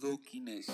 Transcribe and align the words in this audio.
Ludokinesis. 0.00 0.72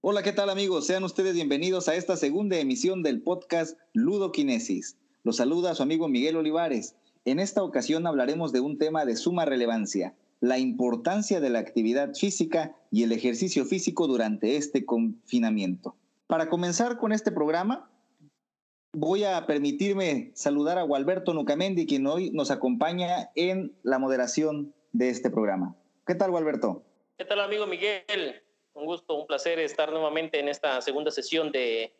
Hola, 0.00 0.22
¿qué 0.22 0.32
tal 0.32 0.50
amigos? 0.50 0.86
Sean 0.86 1.02
ustedes 1.02 1.34
bienvenidos 1.34 1.88
a 1.88 1.96
esta 1.96 2.16
segunda 2.16 2.56
emisión 2.58 3.02
del 3.02 3.20
podcast 3.22 3.78
Ludokinesis. 3.94 4.96
Los 5.24 5.36
saluda 5.36 5.74
su 5.74 5.82
amigo 5.82 6.08
Miguel 6.08 6.36
Olivares. 6.36 6.94
En 7.24 7.40
esta 7.40 7.62
ocasión 7.62 8.06
hablaremos 8.06 8.52
de 8.52 8.60
un 8.60 8.78
tema 8.78 9.04
de 9.04 9.16
suma 9.16 9.44
relevancia, 9.44 10.14
la 10.40 10.58
importancia 10.58 11.40
de 11.40 11.50
la 11.50 11.58
actividad 11.58 12.14
física 12.14 12.76
y 12.92 13.02
el 13.02 13.12
ejercicio 13.12 13.64
físico 13.64 14.06
durante 14.06 14.56
este 14.56 14.84
confinamiento. 14.84 15.96
Para 16.28 16.48
comenzar 16.48 16.98
con 16.98 17.12
este 17.12 17.32
programa, 17.32 17.90
voy 18.92 19.24
a 19.24 19.46
permitirme 19.46 20.30
saludar 20.34 20.78
a 20.78 20.82
Gualberto 20.82 21.34
Nucamendi, 21.34 21.86
quien 21.86 22.06
hoy 22.06 22.30
nos 22.30 22.50
acompaña 22.50 23.30
en 23.34 23.76
la 23.82 23.98
moderación 23.98 24.74
de 24.92 25.10
este 25.10 25.30
programa. 25.30 25.76
¿Qué 26.06 26.14
tal, 26.14 26.30
Gualberto? 26.30 26.82
¿Qué 27.16 27.24
tal, 27.24 27.40
amigo 27.40 27.66
Miguel? 27.66 28.42
Un 28.74 28.86
gusto, 28.86 29.14
un 29.14 29.26
placer 29.26 29.58
estar 29.58 29.90
nuevamente 29.90 30.38
en 30.40 30.48
esta 30.48 30.80
segunda 30.80 31.10
sesión 31.10 31.52
de 31.52 31.92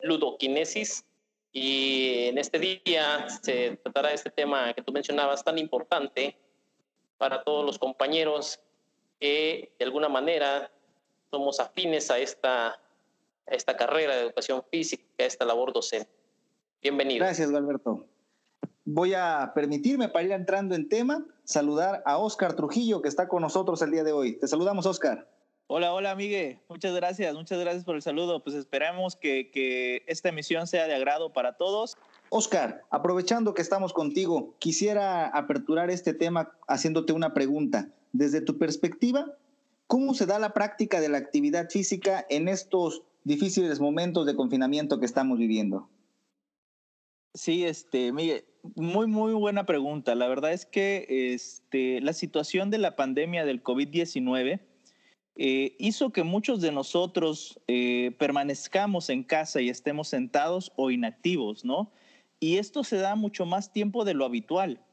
Ludoquinesis. 0.00 1.04
Y 1.52 2.26
en 2.28 2.38
este 2.38 2.58
día 2.58 3.28
se 3.42 3.76
tratará 3.82 4.12
este 4.12 4.30
tema 4.30 4.72
que 4.72 4.82
tú 4.82 4.92
mencionabas, 4.92 5.44
tan 5.44 5.58
importante 5.58 6.36
para 7.18 7.42
todos 7.42 7.64
los 7.64 7.78
compañeros 7.78 8.60
que 9.18 9.72
de 9.78 9.84
alguna 9.84 10.08
manera 10.08 10.70
somos 11.30 11.60
afines 11.60 12.10
a 12.10 12.18
esta 12.18 12.80
esta 13.54 13.76
carrera 13.76 14.16
de 14.16 14.22
educación 14.22 14.62
física, 14.70 15.04
a 15.18 15.24
esta 15.24 15.44
labor 15.44 15.72
docente. 15.72 16.10
Bienvenido. 16.82 17.24
Gracias, 17.24 17.52
Alberto. 17.52 18.06
Voy 18.84 19.14
a 19.14 19.52
permitirme, 19.54 20.08
para 20.08 20.24
ir 20.24 20.32
entrando 20.32 20.74
en 20.74 20.88
tema, 20.88 21.26
saludar 21.44 22.02
a 22.06 22.18
Oscar 22.18 22.54
Trujillo, 22.54 23.02
que 23.02 23.08
está 23.08 23.28
con 23.28 23.42
nosotros 23.42 23.82
el 23.82 23.90
día 23.90 24.04
de 24.04 24.12
hoy. 24.12 24.38
Te 24.38 24.48
saludamos, 24.48 24.86
Oscar. 24.86 25.28
Hola, 25.66 25.92
hola, 25.92 26.16
Miguel. 26.16 26.58
Muchas 26.68 26.94
gracias, 26.94 27.32
muchas 27.34 27.60
gracias 27.60 27.84
por 27.84 27.94
el 27.94 28.02
saludo. 28.02 28.42
Pues 28.42 28.56
esperamos 28.56 29.14
que, 29.14 29.50
que 29.52 30.02
esta 30.08 30.30
emisión 30.30 30.66
sea 30.66 30.88
de 30.88 30.94
agrado 30.94 31.32
para 31.32 31.56
todos. 31.56 31.96
Oscar, 32.30 32.82
aprovechando 32.90 33.54
que 33.54 33.62
estamos 33.62 33.92
contigo, 33.92 34.56
quisiera 34.58 35.28
aperturar 35.28 35.90
este 35.90 36.14
tema 36.14 36.50
haciéndote 36.66 37.12
una 37.12 37.34
pregunta. 37.34 37.88
Desde 38.12 38.40
tu 38.40 38.58
perspectiva, 38.58 39.36
¿cómo 39.86 40.14
se 40.14 40.26
da 40.26 40.40
la 40.40 40.52
práctica 40.54 41.00
de 41.00 41.08
la 41.08 41.18
actividad 41.18 41.68
física 41.70 42.26
en 42.28 42.48
estos 42.48 43.02
difíciles 43.24 43.80
momentos 43.80 44.26
de 44.26 44.36
confinamiento 44.36 44.98
que 44.98 45.06
estamos 45.06 45.38
viviendo? 45.38 45.88
Sí, 47.34 47.64
este, 47.64 48.12
Miguel, 48.12 48.44
muy, 48.74 49.06
muy 49.06 49.32
buena 49.34 49.64
pregunta. 49.64 50.14
La 50.14 50.28
verdad 50.28 50.52
es 50.52 50.66
que 50.66 51.32
este, 51.34 52.00
la 52.00 52.12
situación 52.12 52.70
de 52.70 52.78
la 52.78 52.96
pandemia 52.96 53.44
del 53.44 53.62
COVID-19 53.62 54.60
eh, 55.36 55.76
hizo 55.78 56.10
que 56.10 56.24
muchos 56.24 56.60
de 56.60 56.72
nosotros 56.72 57.60
eh, 57.68 58.14
permanezcamos 58.18 59.08
en 59.10 59.22
casa 59.22 59.60
y 59.60 59.68
estemos 59.68 60.08
sentados 60.08 60.72
o 60.76 60.90
inactivos, 60.90 61.64
¿no? 61.64 61.92
Y 62.40 62.56
esto 62.56 62.84
se 62.84 62.96
da 62.96 63.14
mucho 63.14 63.46
más 63.46 63.72
tiempo 63.72 64.04
de 64.04 64.14
lo 64.14 64.24
habitual. 64.24 64.84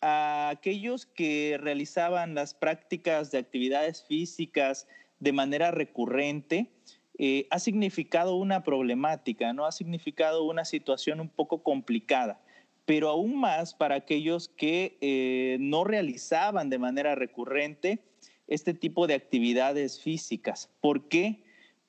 A 0.00 0.48
aquellos 0.48 1.06
que 1.06 1.58
realizaban 1.60 2.34
las 2.34 2.54
prácticas 2.54 3.30
de 3.30 3.38
actividades 3.38 4.04
físicas 4.04 4.86
de 5.18 5.32
manera 5.32 5.70
recurrente, 5.70 6.72
eh, 7.18 7.46
ha 7.50 7.58
significado 7.58 8.36
una 8.36 8.62
problemática, 8.62 9.52
¿no? 9.54 9.64
Ha 9.64 9.72
significado 9.72 10.44
una 10.44 10.66
situación 10.66 11.20
un 11.20 11.30
poco 11.30 11.62
complicada, 11.62 12.42
pero 12.84 13.08
aún 13.08 13.40
más 13.40 13.72
para 13.72 13.94
aquellos 13.94 14.48
que 14.48 14.98
eh, 15.00 15.56
no 15.58 15.84
realizaban 15.84 16.68
de 16.68 16.78
manera 16.78 17.14
recurrente 17.14 18.04
este 18.48 18.74
tipo 18.74 19.06
de 19.06 19.14
actividades 19.14 20.00
físicas. 20.00 20.70
¿Por 20.80 21.08
qué? 21.08 21.42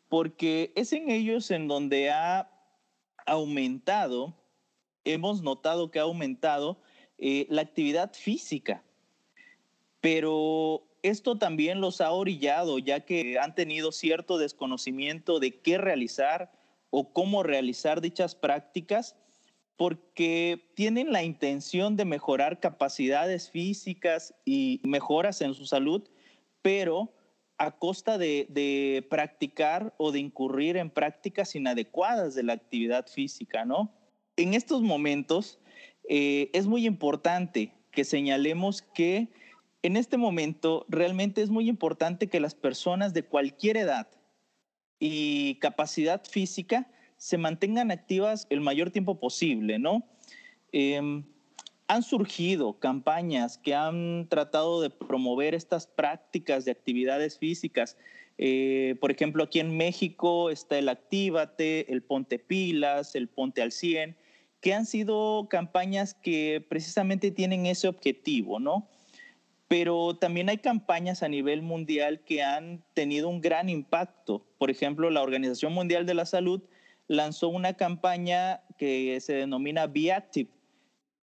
Porque 0.07 0.71
es 0.75 0.93
en 0.93 1.09
ellos 1.11 1.51
en 1.51 1.67
donde 1.67 2.09
ha 2.09 2.49
aumentado, 3.25 4.33
hemos 5.03 5.41
notado 5.43 5.91
que 5.91 5.99
ha 5.99 6.03
aumentado 6.03 6.81
eh, 7.17 7.47
la 7.49 7.63
actividad 7.63 8.13
física, 8.13 8.81
pero 9.99 10.86
esto 11.03 11.37
también 11.37 11.81
los 11.81 12.01
ha 12.01 12.11
orillado, 12.11 12.79
ya 12.79 13.01
que 13.01 13.37
han 13.39 13.55
tenido 13.55 13.91
cierto 13.91 14.37
desconocimiento 14.37 15.39
de 15.39 15.59
qué 15.59 15.77
realizar 15.77 16.51
o 16.89 17.13
cómo 17.13 17.43
realizar 17.43 18.01
dichas 18.01 18.35
prácticas, 18.35 19.15
porque 19.75 20.71
tienen 20.75 21.11
la 21.11 21.23
intención 21.23 21.95
de 21.95 22.05
mejorar 22.05 22.59
capacidades 22.59 23.51
físicas 23.51 24.33
y 24.43 24.81
mejoras 24.83 25.41
en 25.41 25.53
su 25.53 25.65
salud, 25.65 26.09
pero 26.61 27.13
a 27.59 27.71
costa 27.71 28.17
de, 28.17 29.05
practicar 29.09 29.93
o 29.97 30.11
de 30.11 30.19
incurrir 30.19 30.77
en 30.77 30.89
prácticas 30.89 31.55
inadecuadas 31.55 32.35
de 32.35 32.43
la 32.43 32.53
actividad 32.53 33.07
física, 33.07 33.65
¿no? 33.65 33.91
En 34.35 34.53
estos 34.53 34.81
momentos 34.81 35.59
eh, 36.07 36.49
es 36.53 36.67
muy 36.67 36.85
importante 36.85 37.73
que 37.91 38.03
señalemos 38.03 38.81
que 38.81 39.29
en 39.83 39.97
este 39.97 40.17
momento 40.17 40.85
realmente 40.89 41.41
es 41.41 41.49
muy 41.49 41.69
importante 41.69 42.27
que 42.27 42.39
las 42.39 42.55
personas 42.55 43.13
de 43.13 43.23
cualquier 43.23 43.77
edad 43.77 44.07
y 44.99 45.55
capacidad 45.55 46.23
física 46.23 46.89
se 47.17 47.37
mantengan 47.37 47.91
activas 47.91 48.47
el 48.49 48.61
mayor 48.61 48.91
tiempo 48.91 49.19
posible, 49.19 49.79
¿no? 49.79 50.07
Em, 50.71 51.23
han 51.87 52.03
surgido 52.03 52.79
campañas 52.79 53.57
que 53.57 53.73
han 53.73 54.27
tratado 54.29 54.81
de 54.81 54.89
promover 54.89 55.55
estas 55.55 55.87
prácticas 55.87 56.65
de 56.65 56.71
actividades 56.71 57.37
físicas. 57.37 57.97
Eh, 58.37 58.95
por 58.99 59.09
ejemplo, 59.09 59.43
aquí 59.43 59.59
en 59.59 59.75
México 59.77 60.49
está 60.49 60.77
el 60.77 60.89
Actívate, 60.89 61.91
el 61.91 62.03
Ponte 62.03 62.39
Pilas, 62.39 63.15
el 63.15 63.29
Ponte 63.29 63.61
al 63.61 63.71
100, 63.71 64.17
que 64.59 64.73
han 64.73 64.85
sido 64.85 65.47
campañas 65.49 66.13
que 66.13 66.65
precisamente 66.67 67.31
tienen 67.31 67.65
ese 67.65 67.87
objetivo, 67.87 68.59
¿no? 68.59 68.89
Pero 69.67 70.15
también 70.15 70.49
hay 70.49 70.59
campañas 70.59 71.23
a 71.23 71.29
nivel 71.29 71.61
mundial 71.61 72.21
que 72.23 72.41
han 72.41 72.83
tenido 72.93 73.27
un 73.27 73.41
gran 73.41 73.69
impacto. 73.69 74.45
Por 74.57 74.71
ejemplo, 74.71 75.09
la 75.09 75.21
Organización 75.21 75.73
Mundial 75.73 76.05
de 76.05 76.13
la 76.13 76.25
Salud 76.25 76.61
lanzó 77.07 77.49
una 77.49 77.73
campaña 77.73 78.61
que 78.77 79.19
se 79.19 79.33
denomina 79.33 79.87
Be 79.87 80.13
Active. 80.13 80.49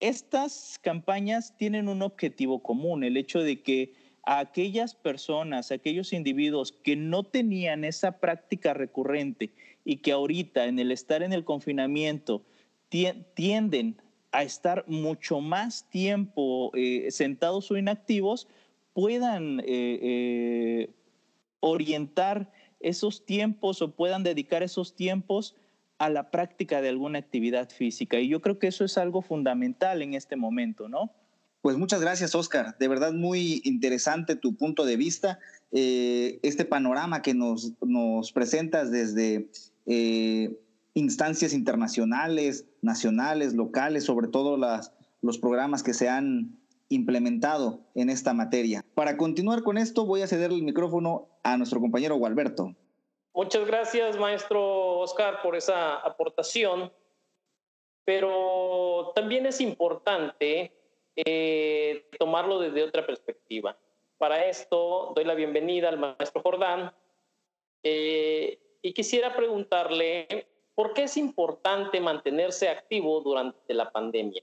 Estas 0.01 0.81
campañas 0.83 1.57
tienen 1.57 1.89
un 1.89 2.03
objetivo 2.03 2.63
común, 2.63 3.05
el 3.05 3.17
hecho 3.17 3.41
de 3.41 3.63
que 3.63 3.93
a 4.25 4.41
aquellas 4.41 4.95
personas, 4.95 5.71
aquellos 5.71 6.13
individuos 6.13 6.73
que 6.73 6.97
no 6.97 7.25
tenían 7.25 7.85
esa 7.85 8.19
práctica 8.19 8.75
recurrente 8.75 9.53
y 9.85 9.97
que 9.99 10.13
ahorita 10.13 10.67
en 10.67 10.79
el 10.79 10.93
estar 10.93 11.23
en 11.23 11.33
el 11.33 11.45
confinamiento 11.45 12.45
tienden 12.89 14.01
a 14.33 14.43
estar 14.43 14.85
mucho 14.89 15.41
más 15.41 15.89
tiempo 15.91 16.73
eh, 16.75 17.09
sentados 17.11 17.71
o 17.71 17.77
inactivos, 17.77 18.49
puedan 18.95 19.61
eh, 19.61 19.65
eh, 19.67 20.91
orientar 21.61 22.51
esos 22.81 23.25
tiempos 23.25 23.83
o 23.83 23.95
puedan 23.95 24.23
dedicar 24.23 24.63
esos 24.63 24.97
tiempos 24.97 25.55
a 25.99 26.09
la 26.09 26.31
práctica 26.31 26.81
de 26.81 26.89
alguna 26.89 27.19
actividad 27.19 27.71
física. 27.71 28.19
Y 28.19 28.29
yo 28.29 28.41
creo 28.41 28.59
que 28.59 28.67
eso 28.67 28.85
es 28.85 28.99
algo 28.99 29.23
fundamental 29.23 30.03
en 30.03 30.15
este 30.15 30.35
momento, 30.35 30.89
¿no? 30.89 31.13
Pues 31.61 31.77
muchas 31.77 32.01
gracias, 32.01 32.35
Oscar. 32.35 32.77
De 32.79 32.89
verdad, 32.89 33.13
muy 33.13 33.61
interesante 33.65 34.35
tu 34.35 34.57
punto 34.57 34.85
de 34.85 34.97
vista. 34.97 35.39
este 35.71 36.65
panorama 36.65 37.23
que 37.23 37.35
nos, 37.35 37.73
nos 37.81 38.33
presentas 38.33 38.91
desde 38.91 39.49
instancias 40.95 41.53
internacionales, 41.53 42.67
nacionales, 42.83 43.55
locales, 43.55 44.05
sobre 44.05 44.29
todo 44.29 44.59
los 45.23 45.39
programas 45.39 45.83
que 45.83 45.95
se 45.95 46.09
han 46.09 46.59
implementado 46.89 47.81
en 47.95 48.11
esta 48.11 48.35
materia. 48.35 48.85
Para 48.95 49.17
continuar 49.17 49.63
con 49.63 49.79
esto, 49.79 50.05
voy 50.05 50.21
a 50.23 50.27
ceder 50.27 50.51
el 50.51 50.63
micrófono 50.63 51.29
a 51.43 51.57
nuestro 51.57 51.81
compañero 51.81 52.17
Gualberto. 52.17 52.75
Muchas 53.35 53.67
gracias, 53.67 54.19
maestro 54.19 54.99
Oscar, 54.99 55.41
por 55.43 55.57
esa 55.57 55.97
aportación, 55.97 56.93
pero 58.05 59.13
también 59.15 59.47
es 59.47 59.61
importante 59.63 60.73
eh, 61.17 62.07
tomarlo 62.19 62.59
desde 62.59 62.83
otra 62.83 63.07
perspectiva. 63.07 63.79
Para 64.19 64.47
esto, 64.47 65.13
doy 65.17 65.25
la 65.25 65.35
bienvenida 65.35 65.89
al 65.89 65.99
maestro 65.99 66.43
Jordán 66.43 66.93
eh, 67.83 68.59
y 68.83 68.93
quisiera 68.93 69.35
preguntarle 69.35 70.47
¿Por 70.75 70.95
qué 70.95 71.05
es 71.05 71.19
importante 71.19 72.01
mantenerse 72.01 72.71
activo 72.71 73.21
durante 73.21 73.75
la 73.75 73.93
pandemia? 73.93 74.43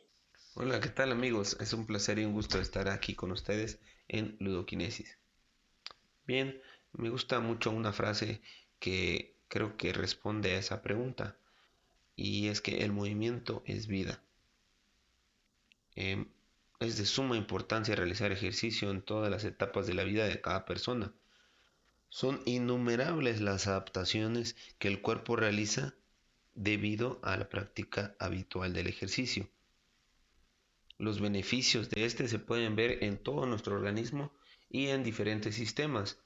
Hola, 0.53 0.79
¿qué 0.79 0.89
tal 0.89 1.11
amigos? 1.11 1.57
Es 1.59 1.73
un 1.73 1.87
placer 1.87 2.19
y 2.19 2.25
un 2.25 2.33
gusto 2.33 2.59
estar 2.59 2.87
aquí 2.87 3.15
con 3.15 3.31
ustedes 3.31 3.79
en 4.07 4.37
Ludoquinesis. 4.39 5.17
Bien, 6.27 6.61
me 6.93 7.09
gusta 7.09 7.39
mucho 7.39 7.71
una 7.71 7.93
frase 7.93 8.41
que 8.77 9.37
creo 9.47 9.75
que 9.75 9.91
responde 9.91 10.51
a 10.51 10.59
esa 10.59 10.83
pregunta 10.83 11.37
y 12.15 12.49
es 12.49 12.61
que 12.61 12.83
el 12.83 12.91
movimiento 12.91 13.63
es 13.65 13.87
vida. 13.87 14.21
Em, 15.95 16.29
es 16.79 16.97
de 16.97 17.05
suma 17.05 17.37
importancia 17.37 17.95
realizar 17.95 18.31
ejercicio 18.31 18.91
en 18.91 19.01
todas 19.01 19.31
las 19.31 19.45
etapas 19.45 19.87
de 19.87 19.95
la 19.95 20.03
vida 20.03 20.25
de 20.25 20.41
cada 20.41 20.65
persona. 20.65 21.11
Son 22.09 22.41
innumerables 22.45 23.41
las 23.41 23.67
adaptaciones 23.67 24.55
que 24.77 24.87
el 24.87 25.01
cuerpo 25.01 25.35
realiza 25.35 25.95
debido 26.53 27.19
a 27.23 27.37
la 27.37 27.49
práctica 27.49 28.15
habitual 28.19 28.73
del 28.73 28.87
ejercicio. 28.87 29.49
Los 30.97 31.21
beneficios 31.21 31.89
de 31.89 32.05
este 32.05 32.27
se 32.27 32.39
pueden 32.39 32.75
ver 32.75 33.03
en 33.03 33.17
todo 33.17 33.45
nuestro 33.45 33.75
organismo 33.75 34.33
y 34.69 34.87
en 34.87 35.03
diferentes 35.03 35.55
sistemas. 35.55 36.21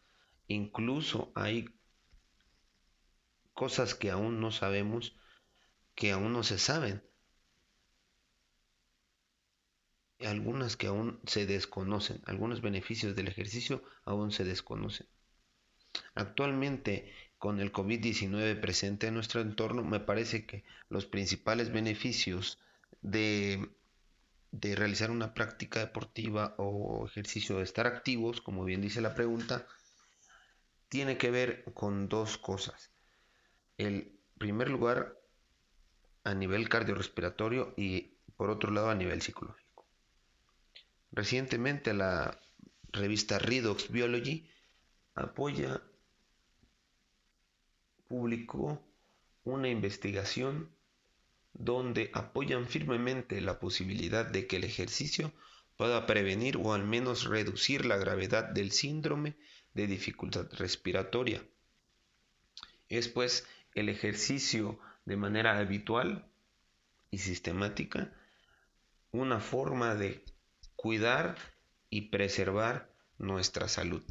Incluso 0.47 1.31
hay 1.35 1.69
cosas 3.53 3.93
que 3.95 4.09
aún 4.09 4.39
no 4.39 4.51
sabemos, 4.51 5.15
que 5.95 6.11
aún 6.11 6.33
no 6.33 6.43
se 6.43 6.57
saben. 6.57 7.03
Algunas 10.19 10.77
que 10.77 10.87
aún 10.87 11.19
se 11.25 11.45
desconocen, 11.45 12.21
algunos 12.25 12.61
beneficios 12.61 13.15
del 13.15 13.27
ejercicio 13.27 13.83
aún 14.05 14.31
se 14.31 14.43
desconocen. 14.43 15.07
Actualmente, 16.15 17.13
con 17.43 17.59
el 17.59 17.73
COVID-19 17.73 18.61
presente 18.61 19.07
en 19.07 19.15
nuestro 19.15 19.41
entorno, 19.41 19.83
me 19.83 19.99
parece 19.99 20.45
que 20.45 20.63
los 20.87 21.05
principales 21.05 21.73
beneficios 21.73 22.57
de, 23.01 23.69
realizar 24.53 25.11
una 25.11 25.33
práctica 25.33 25.81
deportiva 25.81 26.55
o 26.57 27.05
ejercicio 27.05 27.57
de 27.57 27.63
estar 27.63 27.85
activos, 27.85 28.39
como 28.39 28.63
bien 28.63 28.79
dice 28.79 29.01
la 29.01 29.13
pregunta, 29.13 29.67
tiene 30.87 31.17
que 31.17 31.31
ver 31.31 31.65
con 31.73 32.07
dos 32.07 32.37
cosas. 32.37 32.91
El 33.77 34.17
primer 34.37 34.69
lugar, 34.69 35.19
a 36.23 36.33
nivel 36.33 36.69
cardiorrespiratorio 36.69 37.73
y 37.75 38.13
por 38.37 38.51
otro 38.51 38.71
lado 38.71 38.89
a 38.89 38.95
nivel 38.95 39.21
psicológico. 39.21 39.85
Recientemente 41.11 41.93
la 41.93 42.39
revista 42.93 43.37
Redox 43.37 43.91
Biology 43.91 44.49
apoya, 45.13 45.81
publicó 48.13 48.79
una 49.43 49.69
investigación 49.69 50.69
donde 51.51 52.11
apoyan 52.13 52.67
firmemente 52.67 53.41
la 53.41 53.59
posibilidad 53.59 54.23
de 54.23 54.45
que 54.45 54.57
el 54.57 54.65
ejercicio 54.65 55.33
pueda 55.77 56.05
prevenir 56.05 56.57
o 56.57 56.75
al 56.75 56.83
menos 56.83 57.23
reducir 57.25 57.87
la 57.87 57.97
gravedad 57.97 58.43
del 58.43 58.71
síndrome 58.71 59.35
de 59.73 59.87
dificultad 59.87 60.45
respiratoria. 60.51 61.43
Es 62.87 63.07
pues 63.07 63.47
el 63.73 63.89
ejercicio 63.89 64.77
de 65.05 65.17
manera 65.17 65.57
habitual 65.57 66.23
y 67.09 67.17
sistemática 67.17 68.13
una 69.11 69.39
forma 69.39 69.95
de 69.95 70.23
cuidar 70.75 71.35
y 71.89 72.09
preservar 72.11 72.93
nuestra 73.17 73.67
salud. 73.67 74.03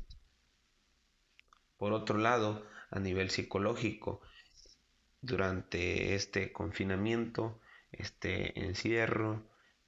Por 1.76 1.92
otro 1.92 2.18
lado, 2.18 2.66
a 2.92 3.00
nivel 3.00 3.30
psicológico, 3.30 4.20
durante 5.22 6.14
este 6.14 6.52
confinamiento, 6.52 7.60
este 7.90 8.60
encierro, 8.64 9.42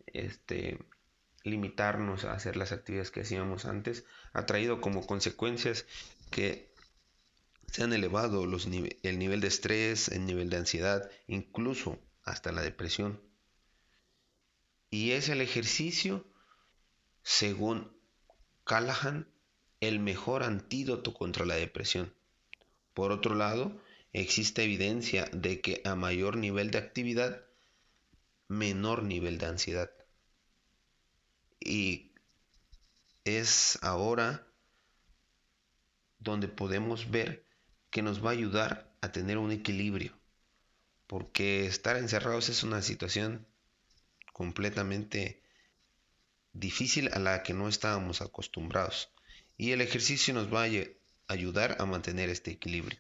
este 0.07 0.79
limitarnos 1.43 2.25
a 2.25 2.33
hacer 2.33 2.57
las 2.57 2.73
actividades 2.73 3.11
que 3.11 3.21
hacíamos 3.21 3.67
antes, 3.67 4.07
ha 4.33 4.47
traído 4.47 4.81
como 4.81 5.07
consecuencias 5.07 5.85
que 6.31 6.73
se 7.71 7.83
han 7.83 7.93
elevado 7.93 8.47
los 8.47 8.67
el 8.67 9.19
nivel 9.19 9.41
de 9.41 9.49
estrés, 9.49 10.09
el 10.09 10.25
nivel 10.25 10.49
de 10.49 10.57
ansiedad, 10.57 11.11
incluso 11.27 11.99
hasta 12.23 12.51
la 12.51 12.63
depresión. 12.63 13.21
Y 14.89 15.11
es 15.11 15.29
el 15.29 15.43
ejercicio, 15.43 16.25
según 17.23 17.95
Callahan, 18.65 19.29
el 19.81 19.99
mejor 19.99 20.45
antídoto 20.45 21.13
contra 21.13 21.45
la 21.45 21.57
depresión. 21.57 22.15
Por 22.95 23.13
otro 23.13 23.35
lado, 23.35 23.81
existe 24.13 24.63
evidencia 24.63 25.29
de 25.33 25.61
que 25.61 25.83
a 25.85 25.97
mayor 25.97 26.37
nivel 26.37 26.71
de 26.71 26.79
actividad, 26.79 27.45
menor 28.49 29.03
nivel 29.03 29.39
de 29.39 29.47
ansiedad. 29.47 29.91
Y 31.61 32.13
es 33.25 33.79
ahora 33.83 34.47
donde 36.21 36.49
podemos 36.49 37.11
ver 37.11 37.45
que 37.91 38.03
nos 38.03 38.25
va 38.25 38.31
a 38.31 38.33
ayudar 38.33 38.93
a 39.01 39.13
tener 39.13 39.39
un 39.39 39.51
equilibrio. 39.51 40.17
Porque 41.07 41.67
estar 41.67 41.97
encerrados 41.97 42.49
es 42.49 42.63
una 42.63 42.81
situación 42.81 43.47
completamente 44.33 45.43
difícil 46.53 47.11
a 47.13 47.19
la 47.19 47.43
que 47.43 47.55
no 47.55 47.69
estábamos 47.69 48.21
acostumbrados. 48.21 49.11
Y 49.57 49.73
el 49.73 49.81
ejercicio 49.81 50.33
nos 50.35 50.53
va 50.53 50.63
a 50.63 50.65
ayudar 51.29 51.77
a 51.79 51.87
mantener 51.87 52.29
este 52.31 52.51
equilibrio. 52.51 52.99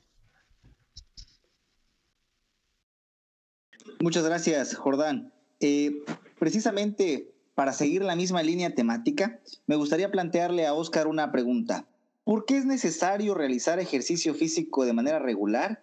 Muchas 4.00 4.24
gracias, 4.24 4.74
Jordán. 4.74 5.32
Eh, 5.60 6.04
precisamente 6.38 7.34
para 7.54 7.72
seguir 7.72 8.02
la 8.02 8.16
misma 8.16 8.42
línea 8.42 8.74
temática, 8.74 9.38
me 9.66 9.76
gustaría 9.76 10.10
plantearle 10.10 10.66
a 10.66 10.74
Oscar 10.74 11.06
una 11.06 11.30
pregunta. 11.30 11.86
¿Por 12.24 12.46
qué 12.46 12.56
es 12.56 12.64
necesario 12.64 13.34
realizar 13.34 13.78
ejercicio 13.78 14.34
físico 14.34 14.84
de 14.84 14.92
manera 14.92 15.18
regular? 15.18 15.82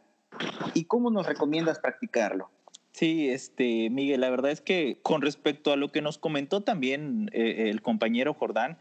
¿Y 0.73 0.85
cómo 0.85 1.11
nos 1.11 1.25
recomiendas 1.27 1.79
practicarlo? 1.79 2.49
Sí, 2.91 3.29
este, 3.29 3.89
Miguel, 3.89 4.21
la 4.21 4.29
verdad 4.29 4.51
es 4.51 4.59
que 4.59 4.99
con 5.01 5.21
respecto 5.21 5.71
a 5.71 5.77
lo 5.77 5.91
que 5.91 6.01
nos 6.01 6.17
comentó 6.17 6.61
también 6.61 7.29
eh, 7.31 7.69
el 7.69 7.81
compañero 7.81 8.33
Jordán, 8.33 8.77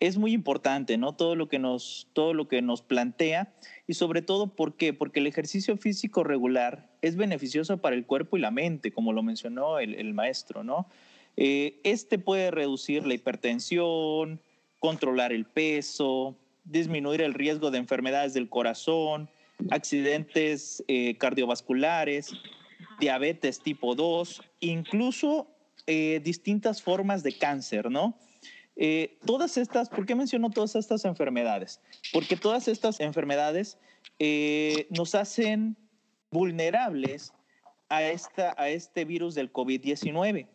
es 0.00 0.16
muy 0.16 0.32
importante, 0.32 0.96
¿no? 0.96 1.14
Todo 1.14 1.34
lo 1.34 1.48
que 1.48 1.58
nos, 1.58 2.08
todo 2.12 2.34
lo 2.34 2.46
que 2.46 2.62
nos 2.62 2.82
plantea 2.82 3.52
y 3.86 3.94
sobre 3.94 4.22
todo, 4.22 4.54
¿por 4.54 4.76
qué? 4.76 4.92
Porque 4.92 5.20
el 5.20 5.26
ejercicio 5.26 5.76
físico 5.76 6.22
regular 6.22 6.88
es 7.02 7.16
beneficioso 7.16 7.78
para 7.78 7.96
el 7.96 8.06
cuerpo 8.06 8.36
y 8.36 8.40
la 8.40 8.50
mente, 8.50 8.92
como 8.92 9.12
lo 9.12 9.22
mencionó 9.22 9.78
el, 9.78 10.14
maestro, 10.14 10.62
¿no? 10.62 10.86
Eh, 11.36 11.80
este 11.84 12.18
puede 12.18 12.50
reducir 12.50 13.06
la 13.06 13.14
hipertensión, 13.14 14.40
controlar 14.78 15.32
el 15.32 15.44
peso, 15.44 16.36
disminuir 16.64 17.22
el 17.22 17.34
riesgo 17.34 17.70
de 17.70 17.78
enfermedades 17.78 18.34
del 18.34 18.48
corazón, 18.48 19.28
accidentes 19.70 20.84
eh, 20.86 21.16
cardiovasculares, 21.16 22.32
diabetes 23.00 23.60
tipo 23.60 23.94
2, 23.94 24.42
incluso 24.60 25.48
eh, 25.86 26.20
distintas 26.22 26.82
formas 26.82 27.22
de 27.22 27.36
cáncer, 27.36 27.90
¿no? 27.90 28.18
Eh, 28.78 29.18
todas 29.26 29.58
estas, 29.58 29.90
¿por 29.90 30.06
qué 30.06 30.14
menciono 30.14 30.50
todas 30.50 30.74
estas 30.76 31.04
enfermedades? 31.04 31.80
Porque 32.12 32.36
todas 32.36 32.68
estas 32.68 33.00
enfermedades 33.00 33.76
nos 34.90 35.14
hacen 35.14 35.76
vulnerables 36.30 37.32
a, 37.88 38.02
esta, 38.04 38.54
a 38.56 38.68
este 38.68 39.04
virus 39.04 39.34
del 39.34 39.52
COVID-19. 39.52 40.46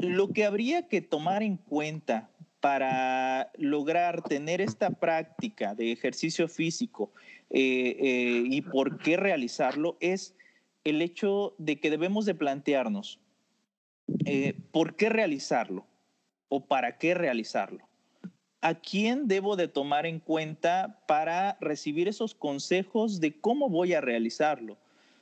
Lo 0.00 0.28
que 0.32 0.44
habría 0.44 0.88
que 0.88 1.00
tomar 1.00 1.42
en 1.42 1.56
cuenta 1.56 2.30
para 2.60 3.50
lograr 3.56 4.22
tener 4.22 4.60
esta 4.60 4.90
práctica 4.90 5.74
de 5.74 5.92
ejercicio 5.92 6.48
físico 6.48 7.12
eh, 7.50 7.96
eh, 7.98 8.42
y 8.46 8.62
por 8.62 8.98
qué 8.98 9.16
realizarlo 9.16 9.96
es 10.00 10.34
el 10.84 11.02
hecho 11.02 11.54
de 11.58 11.78
que 11.78 11.90
debemos 11.90 12.26
de 12.26 12.34
plantearnos 12.34 13.20
eh, 14.24 14.54
por 14.72 14.96
qué 14.96 15.08
realizarlo 15.08 15.86
o 16.48 16.66
para 16.66 16.98
qué 16.98 17.14
realizarlo. 17.14 17.86
¿A 18.60 18.74
quién 18.74 19.28
debo 19.28 19.54
de 19.56 19.68
tomar 19.68 20.04
en 20.06 20.18
cuenta 20.18 21.00
para 21.06 21.56
recibir 21.60 22.08
esos 22.08 22.34
consejos 22.34 23.20
de 23.20 23.40
cómo 23.40 23.68
voy 23.68 23.94
a 23.94 24.00
realizarlo? 24.00 24.78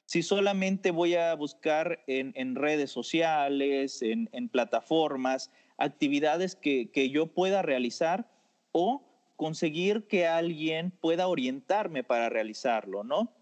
Si 0.06 0.22
solamente 0.22 0.90
voy 0.90 1.16
a 1.16 1.34
buscar 1.34 2.02
en, 2.06 2.54
redes 2.54 2.90
sociales, 2.90 4.00
en, 4.02 4.30
en 4.32 4.48
plataformas, 4.48 5.50
actividades 5.78 6.56
que, 6.56 7.10
yo 7.10 7.26
pueda 7.26 7.62
realizar 7.62 8.30
o 8.72 9.02
conseguir 9.36 10.06
que 10.06 10.26
alguien 10.26 10.90
pueda 10.90 11.28
orientarme 11.28 12.04
para 12.04 12.28
realizarlo, 12.28 13.04
¿no? 13.04 13.32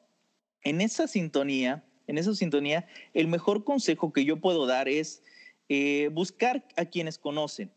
En 0.62 0.80
esa 0.80 1.06
sintonía, 1.06 1.84
en 2.06 2.18
esa 2.18 2.34
sintonía, 2.34 2.86
el 3.12 3.28
mejor 3.28 3.64
consejo 3.64 4.12
que 4.12 4.24
yo 4.24 4.40
puedo 4.40 4.66
dar 4.66 4.88
es 4.88 5.22
eh, 5.68 6.10
buscar 6.12 6.64
a 6.76 6.84
quienes 6.84 7.18
conocen 7.18 7.70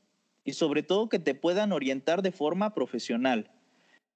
y 0.44 0.54
sobre 0.54 0.84
todo 0.84 1.10
que 1.10 1.20
te 1.20 1.36
puedan 1.36 1.72
orientar 1.72 2.22
de 2.22 2.32
forma 2.32 2.74
profesional. 2.74 3.52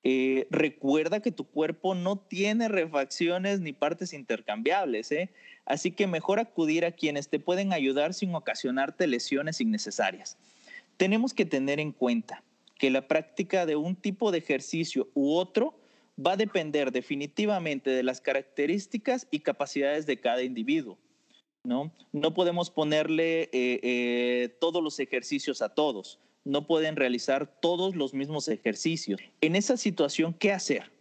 Eh, 0.04 0.48
recuerda 0.50 1.20
que 1.20 1.32
tu 1.32 1.46
cuerpo 1.46 1.94
no 1.94 2.18
tiene 2.18 2.68
refacciones 2.68 3.60
ni 3.60 3.72
partes 3.72 4.14
intercambiables, 4.14 5.12
¿eh? 5.12 5.30
así 5.66 5.92
que 5.92 6.08
mejor 6.08 6.40
acudir 6.40 6.86
a 6.86 6.92
quienes 6.92 7.30
te 7.30 7.40
pueden 7.40 7.72
ayudar 7.72 8.14
sin 8.14 8.34
ocasionarte 8.34 9.06
lesiones 9.08 9.62
innecesarias. 9.62 10.38
Tenemos 10.98 11.34
que 11.34 11.46
tener 11.46 11.80
en 11.80 11.92
cuenta 11.92 12.44
que 12.80 12.90
la 12.90 13.08
práctica 13.08 13.66
de 13.68 13.76
un 13.76 13.96
tipo 13.96 14.32
de 14.32 14.40
ejercicio 14.40 15.10
u 15.14 15.34
otro 15.34 15.78
va 16.18 16.34
a 16.34 16.38
depender 16.38 16.92
definitivamente 16.92 17.90
de 17.92 18.04
las 18.04 18.22
características 18.22 19.28
y 19.32 19.40
capacidades 19.40 20.06
de 20.06 20.18
cada 20.18 20.42
individuo. 20.42 20.98
¿No? 21.64 21.92
No 22.12 22.34
podemos 22.34 22.70
ponerle 22.70 23.44
eh, 23.44 23.50
eh, 23.54 24.58
todos 24.60 24.84
los 24.84 25.00
ejercicios 25.00 25.62
a 25.62 25.70
todos, 25.70 26.20
no 26.44 26.66
pueden 26.66 26.96
realizar 26.96 27.48
todos 27.62 27.96
los 27.96 28.14
mismos 28.14 28.48
ejercicios. 28.48 29.22
En 29.42 29.56
esa 29.56 29.78
situación, 29.78 30.34
¿qué 30.34 30.52
hacer? 30.52 30.92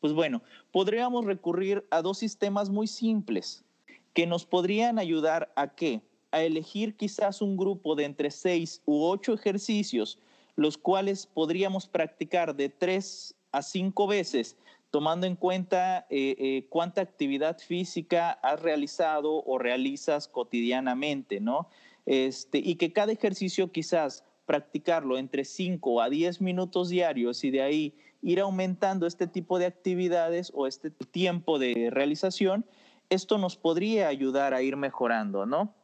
Pues 0.00 0.12
bueno, 0.12 0.42
podríamos 0.72 1.24
recurrir 1.24 1.86
a 1.90 2.02
dos 2.02 2.18
sistemas 2.18 2.70
muy 2.70 2.86
simples 2.86 3.64
que 4.12 4.26
nos 4.26 4.44
podrían 4.44 4.98
ayudar 4.98 5.52
a 5.54 5.74
qué? 5.74 6.00
A 6.30 6.42
elegir 6.42 6.96
quizás 6.96 7.40
un 7.40 7.56
grupo 7.56 7.94
de 7.94 8.04
entre 8.04 8.30
seis 8.30 8.82
u 8.84 9.04
ocho 9.04 9.34
ejercicios, 9.34 10.18
los 10.56 10.76
cuales 10.76 11.26
podríamos 11.26 11.86
practicar 11.86 12.56
de 12.56 12.68
tres 12.68 13.34
a 13.52 13.62
cinco 13.62 14.06
veces 14.06 14.56
tomando 14.90 15.26
en 15.26 15.36
cuenta 15.36 16.06
eh, 16.10 16.36
eh, 16.38 16.66
cuánta 16.70 17.00
actividad 17.00 17.58
física 17.58 18.30
has 18.30 18.60
realizado 18.60 19.42
o 19.44 19.58
realizas 19.58 20.28
cotidianamente, 20.28 21.40
¿no? 21.40 21.68
Este, 22.06 22.58
y 22.58 22.76
que 22.76 22.92
cada 22.92 23.12
ejercicio 23.12 23.70
quizás 23.70 24.24
practicarlo 24.46 25.18
entre 25.18 25.44
5 25.44 26.00
a 26.00 26.08
10 26.08 26.40
minutos 26.40 26.88
diarios 26.88 27.44
y 27.44 27.50
de 27.50 27.60
ahí 27.60 27.94
ir 28.22 28.40
aumentando 28.40 29.06
este 29.06 29.26
tipo 29.26 29.58
de 29.58 29.66
actividades 29.66 30.50
o 30.54 30.66
este 30.66 30.90
tiempo 30.90 31.58
de 31.58 31.90
realización, 31.90 32.64
esto 33.10 33.36
nos 33.36 33.56
podría 33.56 34.08
ayudar 34.08 34.54
a 34.54 34.62
ir 34.62 34.76
mejorando, 34.76 35.44
¿no? 35.44 35.74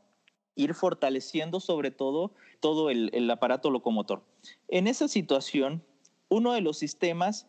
Ir 0.56 0.72
fortaleciendo 0.72 1.60
sobre 1.60 1.90
todo 1.90 2.32
todo 2.60 2.88
el, 2.88 3.10
el 3.12 3.30
aparato 3.30 3.70
locomotor. 3.70 4.22
En 4.68 4.86
esa 4.86 5.08
situación, 5.08 5.84
uno 6.30 6.54
de 6.54 6.62
los 6.62 6.78
sistemas 6.78 7.46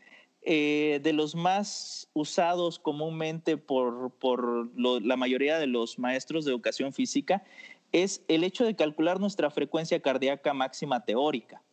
eh, 0.48 1.00
de 1.02 1.12
los 1.12 1.34
más 1.34 2.08
usados 2.14 2.78
comúnmente 2.78 3.58
por, 3.58 4.12
la 4.78 5.18
mayoría 5.18 5.58
de 5.58 5.66
los 5.66 5.98
maestros 5.98 6.46
de 6.46 6.52
educación 6.52 6.94
física 6.94 7.44
es 7.92 8.24
el 8.28 8.44
hecho 8.44 8.64
de 8.64 8.75
calcular 8.75 9.20
nuestra 9.20 9.50
frecuencia 9.50 10.00
cardíaca 10.02 10.54
máxima 10.54 11.04
teórica. 11.04 11.64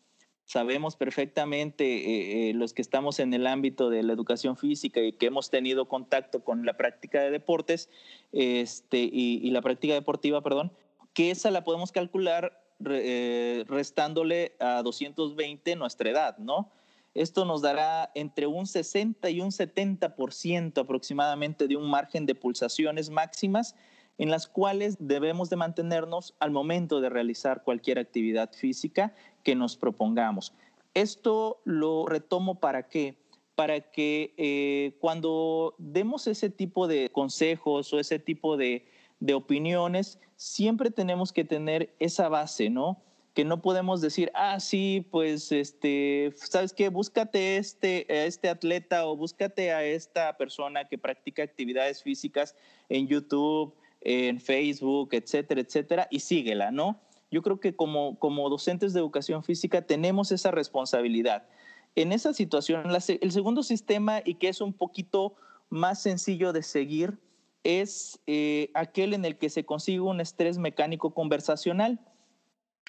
Sabemos 0.46 0.96
perfectamente 0.96 1.84
eh, 1.84 2.48
eh, 2.48 2.54
los 2.54 2.72
que 2.72 2.80
estamos 2.80 3.20
en 3.20 3.34
el 3.34 3.46
ámbito 3.46 3.90
de 3.90 4.02
la 4.02 4.14
educación 4.14 4.56
física 4.56 5.00
y 5.00 5.12
que 5.12 5.26
hemos 5.26 5.50
tenido 5.50 5.86
contacto 5.86 6.42
con 6.42 6.64
la 6.64 6.78
práctica 6.78 7.20
de 7.20 7.30
deportes 7.30 7.90
este, 8.32 9.00
y, 9.02 9.50
la 9.50 9.60
práctica 9.60 9.92
deportiva, 9.92 10.40
perdón, 10.40 10.72
que 11.12 11.30
esa 11.30 11.50
la 11.50 11.62
podemos 11.62 11.92
calcular 11.92 12.58
restándole 12.80 14.56
a 14.60 14.80
220 14.82 15.76
nuestra 15.76 16.08
edad, 16.08 16.38
¿no? 16.38 16.70
Esto 17.14 17.44
nos 17.44 17.60
dará 17.60 18.10
entre 18.14 18.46
un 18.46 18.66
60 18.66 19.28
y 19.30 19.40
un 19.40 19.50
70% 19.50 20.78
aproximadamente 20.80 21.68
de 21.68 21.76
un 21.76 21.90
margen 21.90 22.24
de 22.24 22.34
pulsaciones 22.34 23.10
máximas 23.10 23.74
en 24.18 24.30
las 24.30 24.46
cuales 24.46 24.96
debemos 24.98 25.50
de 25.50 25.56
mantenernos 25.56 26.34
al 26.38 26.50
momento 26.50 27.00
de 27.00 27.10
realizar 27.10 27.64
cualquier 27.64 27.98
actividad 27.98 28.52
física 28.52 29.14
que 29.42 29.54
nos 29.54 29.76
propongamos. 29.76 30.54
Esto 30.94 31.60
lo 31.64 32.06
retomo 32.06 32.60
para 32.60 32.88
qué? 32.88 33.16
Para 33.54 33.80
que 33.80 34.34
eh, 34.36 34.96
cuando 35.00 35.74
demos 35.78 36.26
ese 36.26 36.50
tipo 36.50 36.86
de 36.86 37.10
consejos 37.10 37.92
o 37.92 37.98
ese 37.98 38.18
tipo 38.18 38.56
de, 38.56 38.86
de 39.20 39.34
opiniones, 39.34 40.18
siempre 40.36 40.90
tenemos 40.90 41.32
que 41.32 41.44
tener 41.44 41.94
esa 41.98 42.28
base, 42.28 42.70
¿no? 42.70 43.02
Que 43.34 43.44
no 43.44 43.62
podemos 43.62 44.00
decir, 44.00 44.30
ah, 44.34 44.60
sí, 44.60 45.06
pues, 45.10 45.52
este, 45.52 46.32
¿sabes 46.36 46.72
qué? 46.72 46.90
Búscate 46.90 47.56
este, 47.56 48.26
este 48.26 48.50
atleta 48.50 49.06
o 49.06 49.16
búscate 49.16 49.72
a 49.72 49.84
esta 49.84 50.36
persona 50.36 50.86
que 50.86 50.98
practica 50.98 51.42
actividades 51.42 52.02
físicas 52.02 52.54
en 52.90 53.08
YouTube, 53.08 53.74
en 54.02 54.38
Facebook, 54.38 55.10
etcétera, 55.12 55.62
etcétera, 55.62 56.08
y 56.10 56.20
síguela, 56.20 56.70
¿no? 56.70 57.00
Yo 57.30 57.40
creo 57.40 57.58
que 57.58 57.74
como, 57.74 58.18
como 58.18 58.50
docentes 58.50 58.92
de 58.92 59.00
educación 59.00 59.42
física 59.42 59.80
tenemos 59.82 60.30
esa 60.32 60.50
responsabilidad. 60.50 61.46
En 61.94 62.12
esa 62.12 62.34
situación, 62.34 62.84
el 62.90 63.32
segundo 63.32 63.62
sistema, 63.62 64.20
y 64.24 64.34
que 64.34 64.48
es 64.48 64.60
un 64.60 64.74
poquito 64.74 65.34
más 65.70 66.02
sencillo 66.02 66.52
de 66.52 66.62
seguir, 66.62 67.18
es 67.64 68.20
eh, 68.26 68.70
aquel 68.74 69.14
en 69.14 69.24
el 69.24 69.38
que 69.38 69.48
se 69.48 69.64
consigue 69.64 70.00
un 70.00 70.20
estrés 70.20 70.58
mecánico 70.58 71.14
conversacional 71.14 72.00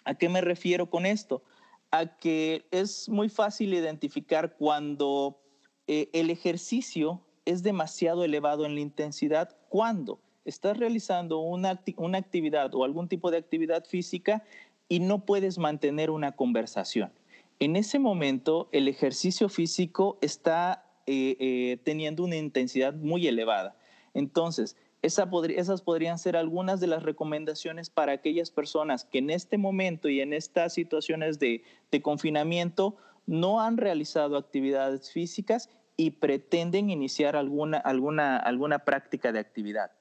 ¿A 0.05 0.15
qué 0.15 0.29
me 0.29 0.41
refiero 0.41 0.89
con 0.89 1.05
esto? 1.05 1.43
A 1.91 2.17
que 2.17 2.65
es 2.71 3.09
muy 3.09 3.29
fácil 3.29 3.73
identificar 3.73 4.55
cuando 4.57 5.39
eh, 5.87 6.09
el 6.13 6.29
ejercicio 6.29 7.21
es 7.45 7.63
demasiado 7.63 8.23
elevado 8.23 8.65
en 8.65 8.75
la 8.75 8.81
intensidad, 8.81 9.57
cuando 9.69 10.19
estás 10.45 10.77
realizando 10.77 11.39
una, 11.39 11.81
actividad 12.17 12.73
o 12.75 12.83
algún 12.83 13.07
tipo 13.07 13.31
de 13.31 13.37
actividad 13.37 13.85
física 13.85 14.43
y 14.89 14.99
no 14.99 15.25
puedes 15.25 15.57
mantener 15.57 16.09
una 16.09 16.33
conversación. 16.33 17.11
En 17.59 17.75
ese 17.75 17.99
momento, 17.99 18.69
el 18.71 18.87
ejercicio 18.87 19.47
físico 19.47 20.17
está 20.21 20.85
eh, 21.05 21.37
eh, 21.39 21.77
teniendo 21.83 22.23
una 22.23 22.35
intensidad 22.35 22.93
muy 22.93 23.27
elevada. 23.27 23.77
Entonces, 24.13 24.75
esas 25.03 25.81
podrían 25.81 26.17
ser 26.17 26.37
algunas 26.37 26.79
de 26.79 26.87
las 26.87 27.03
recomendaciones 27.03 27.89
para 27.89 28.13
aquellas 28.13 28.51
personas 28.51 29.03
que 29.03 29.19
en 29.19 29.29
este 29.29 29.57
momento 29.57 30.07
y 30.07 30.21
en 30.21 30.33
estas 30.33 30.73
situaciones 30.73 31.39
de, 31.39 31.63
confinamiento 32.01 32.95
no 33.27 33.61
han 33.61 33.77
realizado 33.77 34.37
actividades 34.37 35.11
físicas 35.11 35.69
y 35.97 36.11
pretenden 36.11 36.89
iniciar 36.89 37.35
alguna, 37.35 37.77
alguna, 37.77 38.37
alguna 38.37 38.79
práctica 38.79 39.31
de 39.31 39.39
actividad. 39.39 39.91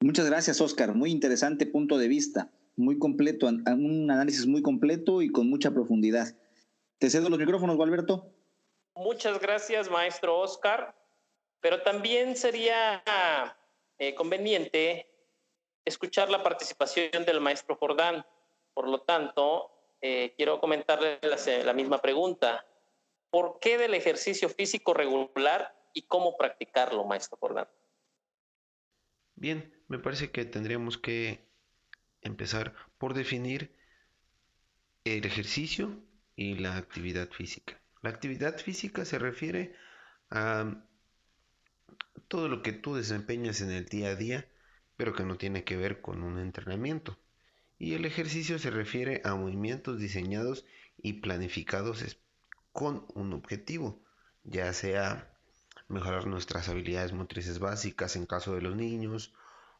Muchas 0.00 0.26
gracias, 0.26 0.60
Oscar. 0.60 0.94
Muy 0.94 1.10
interesante 1.10 1.66
punto 1.66 1.98
de 1.98 2.08
vista, 2.08 2.50
muy 2.76 2.98
completo, 2.98 3.46
un 3.46 4.10
análisis 4.10 4.46
muy 4.46 4.62
completo 4.62 5.22
y 5.22 5.28
con 5.30 5.48
mucha 5.48 5.70
profundidad. 5.70 6.34
Te 6.98 7.10
cedo 7.10 7.28
los 7.28 7.38
micrófonos, 7.38 7.78
Alberto. 7.78 8.32
Muchas 8.96 9.38
gracias, 9.38 9.90
maestro 9.90 10.38
Oscar. 10.38 10.94
Pero 11.60 11.82
también 11.82 12.36
sería 12.36 13.02
eh, 13.98 14.14
conveniente 14.14 15.06
escuchar 15.84 16.30
la 16.30 16.42
participación 16.42 17.24
del 17.24 17.40
maestro 17.40 17.76
Jordán. 17.76 18.24
Por 18.74 18.88
lo 18.88 19.00
tanto, 19.02 19.72
eh, 20.00 20.34
quiero 20.36 20.60
comentarle 20.60 21.18
la, 21.22 21.72
misma 21.72 22.00
pregunta. 22.00 22.64
¿Por 23.30 23.58
qué 23.60 23.78
del 23.78 23.94
ejercicio 23.94 24.48
físico 24.48 24.94
regular 24.94 25.74
y 25.94 26.02
cómo 26.02 26.36
practicarlo, 26.36 27.04
maestro 27.04 27.38
Jordán? 27.40 27.68
Bien, 29.34 29.74
me 29.88 29.98
parece 29.98 30.30
que 30.30 30.44
tendríamos 30.44 30.98
que 30.98 31.48
empezar 32.22 32.74
por 32.98 33.14
definir 33.14 33.74
el 35.04 35.24
ejercicio 35.24 35.98
y 36.36 36.54
la 36.54 36.76
actividad 36.76 37.28
física. 37.30 37.80
La 38.02 38.10
actividad 38.10 38.58
física 38.58 39.04
se 39.04 39.18
refiere 39.18 39.74
a 40.30 40.84
todo 42.28 42.48
lo 42.48 42.62
que 42.62 42.72
tú 42.72 42.94
desempeñas 42.94 43.60
en 43.60 43.70
el 43.70 43.86
día 43.86 44.08
a 44.08 44.16
día, 44.16 44.48
pero 44.96 45.14
que 45.14 45.24
no 45.24 45.36
tiene 45.36 45.64
que 45.64 45.76
ver 45.76 46.00
con 46.00 46.22
un 46.22 46.38
entrenamiento. 46.38 47.18
Y 47.78 47.94
el 47.94 48.04
ejercicio 48.04 48.58
se 48.58 48.70
refiere 48.70 49.22
a 49.24 49.34
movimientos 49.34 49.98
diseñados 49.98 50.64
y 50.96 51.14
planificados 51.14 52.18
con 52.72 53.06
un 53.14 53.32
objetivo, 53.32 54.02
ya 54.44 54.72
sea 54.72 55.32
mejorar 55.88 56.26
nuestras 56.26 56.68
habilidades 56.68 57.12
motrices 57.12 57.58
básicas 57.58 58.16
en 58.16 58.26
caso 58.26 58.54
de 58.54 58.62
los 58.62 58.76
niños, 58.76 59.32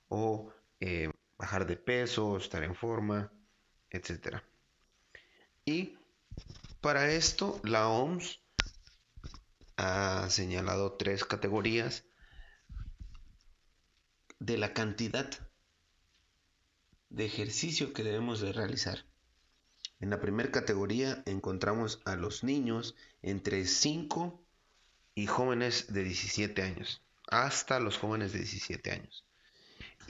o 0.08 0.52
eh, 0.80 1.10
bajar 1.36 1.66
de 1.66 1.76
peso, 1.76 2.36
estar 2.36 2.62
en 2.62 2.74
forma, 2.74 3.32
etc. 3.90 4.38
Y 5.64 5.98
para 6.80 7.10
esto 7.10 7.60
la 7.64 7.88
OMS 7.88 8.40
ha 9.78 10.28
señalado 10.28 10.94
tres 10.94 11.24
categorías 11.24 12.04
de 14.40 14.58
la 14.58 14.74
cantidad 14.74 15.30
de 17.10 17.24
ejercicio 17.24 17.92
que 17.92 18.02
debemos 18.02 18.40
de 18.40 18.52
realizar. 18.52 19.06
En 20.00 20.10
la 20.10 20.20
primera 20.20 20.50
categoría 20.50 21.22
encontramos 21.26 22.02
a 22.04 22.16
los 22.16 22.42
niños 22.42 22.96
entre 23.22 23.66
5 23.66 24.44
y 25.14 25.26
jóvenes 25.26 25.92
de 25.92 26.02
17 26.02 26.60
años, 26.60 27.00
hasta 27.30 27.78
los 27.78 27.98
jóvenes 27.98 28.32
de 28.32 28.40
17 28.40 28.90
años. 28.90 29.24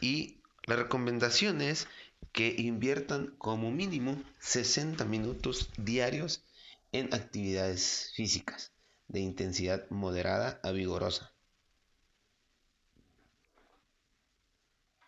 Y 0.00 0.40
la 0.64 0.76
recomendación 0.76 1.60
es 1.60 1.88
que 2.32 2.54
inviertan 2.56 3.34
como 3.36 3.70
mínimo 3.70 4.22
60 4.38 5.04
minutos 5.04 5.70
diarios 5.76 6.42
en 6.90 7.12
actividades 7.12 8.12
físicas 8.14 8.72
de 9.08 9.20
intensidad 9.20 9.88
moderada 9.90 10.60
a 10.62 10.70
vigorosa. 10.70 11.32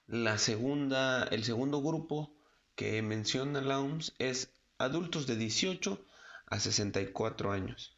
La 0.06 0.38
segunda, 0.38 1.24
el 1.24 1.44
segundo 1.44 1.80
grupo 1.80 2.34
que 2.74 3.00
menciona 3.02 3.60
la 3.60 3.78
OMS 3.78 4.14
es 4.18 4.52
adultos 4.78 5.26
de 5.26 5.36
18 5.36 6.04
a 6.46 6.58
64 6.58 7.52
años. 7.52 7.96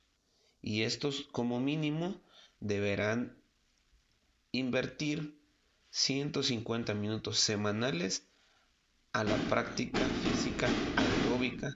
Y 0.60 0.82
estos 0.82 1.22
como 1.32 1.58
mínimo 1.60 2.20
deberán 2.60 3.36
invertir 4.50 5.40
150 5.90 6.94
minutos 6.94 7.38
semanales 7.38 8.26
a 9.12 9.24
la 9.24 9.36
práctica 9.48 10.00
física 10.00 10.68
aeróbica 10.96 11.74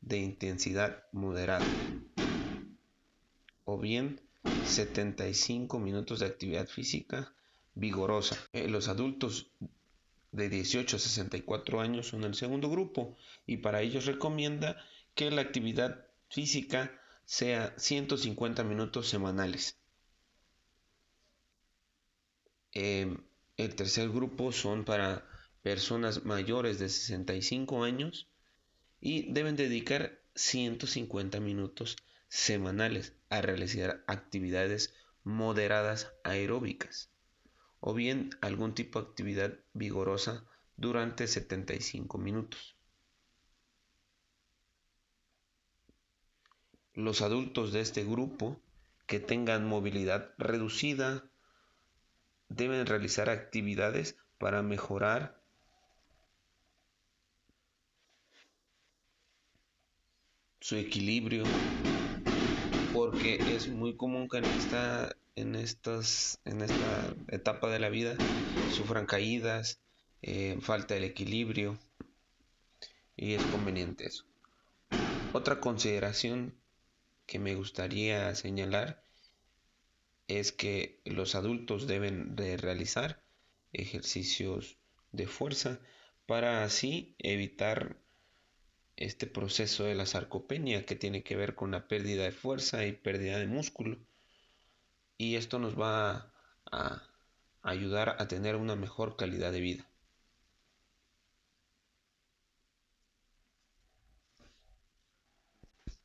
de 0.00 0.18
intensidad 0.18 1.04
moderada 1.12 1.64
o 3.72 3.78
bien 3.78 4.20
75 4.66 5.78
minutos 5.78 6.20
de 6.20 6.26
actividad 6.26 6.68
física 6.68 7.32
vigorosa. 7.74 8.36
Eh, 8.52 8.68
los 8.68 8.88
adultos 8.88 9.50
de 10.30 10.50
18 10.50 10.96
a 10.96 10.98
64 10.98 11.80
años 11.80 12.08
son 12.08 12.24
el 12.24 12.34
segundo 12.34 12.68
grupo 12.68 13.16
y 13.46 13.58
para 13.58 13.80
ellos 13.80 14.04
recomienda 14.04 14.76
que 15.14 15.30
la 15.30 15.40
actividad 15.40 16.04
física 16.28 16.92
sea 17.24 17.72
150 17.78 18.62
minutos 18.62 19.08
semanales. 19.08 19.78
Em, 22.72 23.18
el 23.56 23.74
tercer 23.74 24.10
grupo 24.10 24.52
son 24.52 24.84
para 24.84 25.26
personas 25.62 26.24
mayores 26.26 26.78
de 26.78 26.90
65 26.90 27.84
años 27.84 28.28
y 29.00 29.32
deben 29.32 29.56
dedicar 29.56 30.18
150 30.34 31.40
minutos 31.40 31.96
semanales 32.32 33.14
a 33.28 33.42
realizar 33.42 34.02
actividades 34.06 34.94
moderadas 35.22 36.14
aeróbicas 36.24 37.10
o 37.78 37.92
bien 37.92 38.30
algún 38.40 38.74
tipo 38.74 38.98
de 39.02 39.08
actividad 39.08 39.58
vigorosa 39.74 40.42
durante 40.78 41.26
75 41.26 42.16
minutos. 42.16 42.74
Los 46.94 47.20
adultos 47.20 47.70
de 47.70 47.80
este 47.80 48.02
grupo 48.02 48.58
que 49.06 49.20
tengan 49.20 49.68
movilidad 49.68 50.32
reducida 50.38 51.30
deben 52.48 52.86
realizar 52.86 53.28
actividades 53.28 54.16
para 54.38 54.62
mejorar 54.62 55.38
su 60.60 60.76
equilibrio 60.76 61.44
porque 63.02 63.42
es 63.56 63.66
muy 63.66 63.96
común 63.96 64.28
que 64.28 64.36
en 64.36 64.44
esta 64.52 65.16
en 65.34 65.56
estas 65.56 66.38
en 66.44 66.60
esta 66.62 67.12
etapa 67.26 67.68
de 67.68 67.80
la 67.80 67.88
vida 67.88 68.22
sufran 68.68 69.06
caídas 69.06 69.80
eh, 70.22 70.56
falta 70.60 70.96
el 70.96 71.02
equilibrio 71.02 71.80
y 73.16 73.34
es 73.34 73.44
conveniente 73.44 74.06
eso. 74.06 74.24
Otra 75.32 75.58
consideración 75.58 76.54
que 77.26 77.40
me 77.40 77.56
gustaría 77.56 78.32
señalar 78.36 79.02
es 80.28 80.52
que 80.52 81.00
los 81.04 81.34
adultos 81.34 81.88
deben 81.88 82.36
de 82.36 82.56
realizar 82.56 83.20
ejercicios 83.72 84.78
de 85.10 85.26
fuerza 85.26 85.80
para 86.26 86.62
así 86.62 87.16
evitar 87.18 87.96
este 89.04 89.26
proceso 89.26 89.84
de 89.84 89.94
la 89.94 90.06
sarcopenia 90.06 90.86
que 90.86 90.96
tiene 90.96 91.22
que 91.22 91.36
ver 91.36 91.54
con 91.54 91.70
la 91.72 91.88
pérdida 91.88 92.24
de 92.24 92.32
fuerza 92.32 92.84
y 92.84 92.92
pérdida 92.92 93.38
de 93.38 93.46
músculo 93.46 93.98
y 95.18 95.36
esto 95.36 95.58
nos 95.58 95.78
va 95.78 96.32
a 96.70 97.02
ayudar 97.62 98.16
a 98.18 98.26
tener 98.26 98.56
una 98.56 98.74
mejor 98.74 99.16
calidad 99.16 99.52
de 99.52 99.60
vida. 99.60 99.88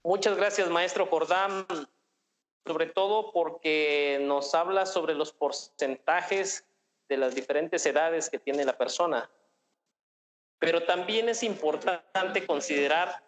Muchas 0.04 0.38
gracias, 0.38 0.70
maestro 0.70 1.08
Jordán, 1.08 1.66
sobre 2.66 2.86
todo 2.86 3.32
porque 3.34 4.20
nos 4.22 4.54
habla 4.56 4.86
sobre 4.86 5.16
los 5.16 5.34
porcentajes 5.34 6.64
de 7.10 7.18
las 7.18 7.36
diferentes 7.36 7.86
edades 7.86 8.30
que 8.30 8.40
tiene 8.40 8.64
la 8.64 8.78
persona. 8.78 9.30
Pero 10.60 10.84
también 10.84 11.30
es 11.30 11.44
importante 11.44 12.46
considerar, 12.46 13.24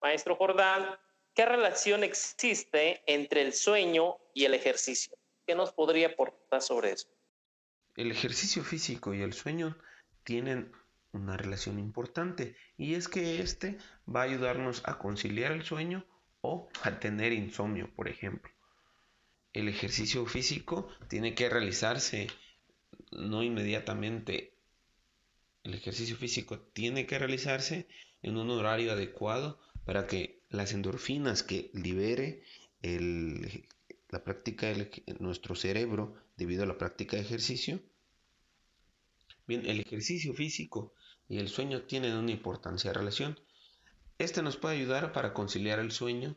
maestro 0.00 0.36
Jordán, 0.36 0.98
qué 1.34 1.44
relación 1.44 2.04
existe 2.04 3.02
entre 3.06 3.42
el 3.42 3.52
sueño 3.52 4.18
y 4.34 4.44
el 4.44 4.54
ejercicio. 4.54 5.16
¿Qué 5.46 5.54
nos 5.54 5.72
podría 5.72 6.08
aportar 6.08 6.62
sobre 6.62 6.92
eso? 6.92 7.08
El 7.96 8.10
ejercicio 8.10 8.62
físico 8.62 9.14
y 9.14 9.22
el 9.22 9.32
sueño 9.32 9.76
tienen 10.22 10.72
una 11.12 11.36
relación 11.36 11.78
importante 11.78 12.56
y 12.76 12.94
es 12.94 13.08
que 13.08 13.40
este 13.40 13.78
va 14.08 14.20
a 14.20 14.24
ayudarnos 14.24 14.82
a 14.84 14.98
conciliar 14.98 15.52
el 15.52 15.64
sueño 15.64 16.06
o 16.40 16.68
a 16.82 17.00
tener 17.00 17.32
insomnio, 17.32 17.92
por 17.94 18.08
ejemplo. 18.08 18.50
El 19.52 19.68
ejercicio 19.68 20.24
físico 20.26 20.88
tiene 21.08 21.34
que 21.34 21.48
realizarse 21.48 22.28
no 23.10 23.42
inmediatamente. 23.42 24.49
El 25.62 25.74
ejercicio 25.74 26.16
físico 26.16 26.58
tiene 26.58 27.06
que 27.06 27.18
realizarse 27.18 27.86
en 28.22 28.36
un 28.36 28.50
horario 28.50 28.92
adecuado 28.92 29.60
para 29.84 30.06
que 30.06 30.40
las 30.48 30.72
endorfinas 30.72 31.42
que 31.42 31.70
libere 31.74 32.42
la 32.82 34.24
práctica 34.24 34.68
de 34.68 34.90
nuestro 35.18 35.54
cerebro 35.54 36.14
debido 36.36 36.62
a 36.62 36.66
la 36.66 36.78
práctica 36.78 37.16
de 37.16 37.22
ejercicio. 37.22 37.80
Bien, 39.46 39.66
el 39.66 39.80
ejercicio 39.80 40.32
físico 40.34 40.94
y 41.28 41.38
el 41.38 41.48
sueño 41.48 41.82
tienen 41.82 42.14
una 42.14 42.30
importancia 42.30 42.92
relación. 42.92 43.38
Este 44.18 44.42
nos 44.42 44.56
puede 44.56 44.76
ayudar 44.76 45.12
para 45.12 45.32
conciliar 45.34 45.78
el 45.78 45.92
sueño 45.92 46.36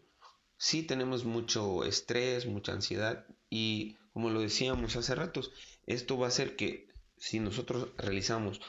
si 0.57 0.83
tenemos 0.83 1.25
mucho 1.25 1.83
estrés, 1.83 2.45
mucha 2.45 2.71
ansiedad 2.71 3.25
y 3.49 3.97
como 4.13 4.29
lo 4.29 4.41
decíamos 4.41 4.95
hace 4.95 5.15
ratos, 5.15 5.51
esto 5.87 6.17
va 6.17 6.27
a 6.27 6.29
hacer 6.29 6.55
que 6.55 6.87
si 7.17 7.39
nosotros 7.39 7.89
realizamos 7.97 8.61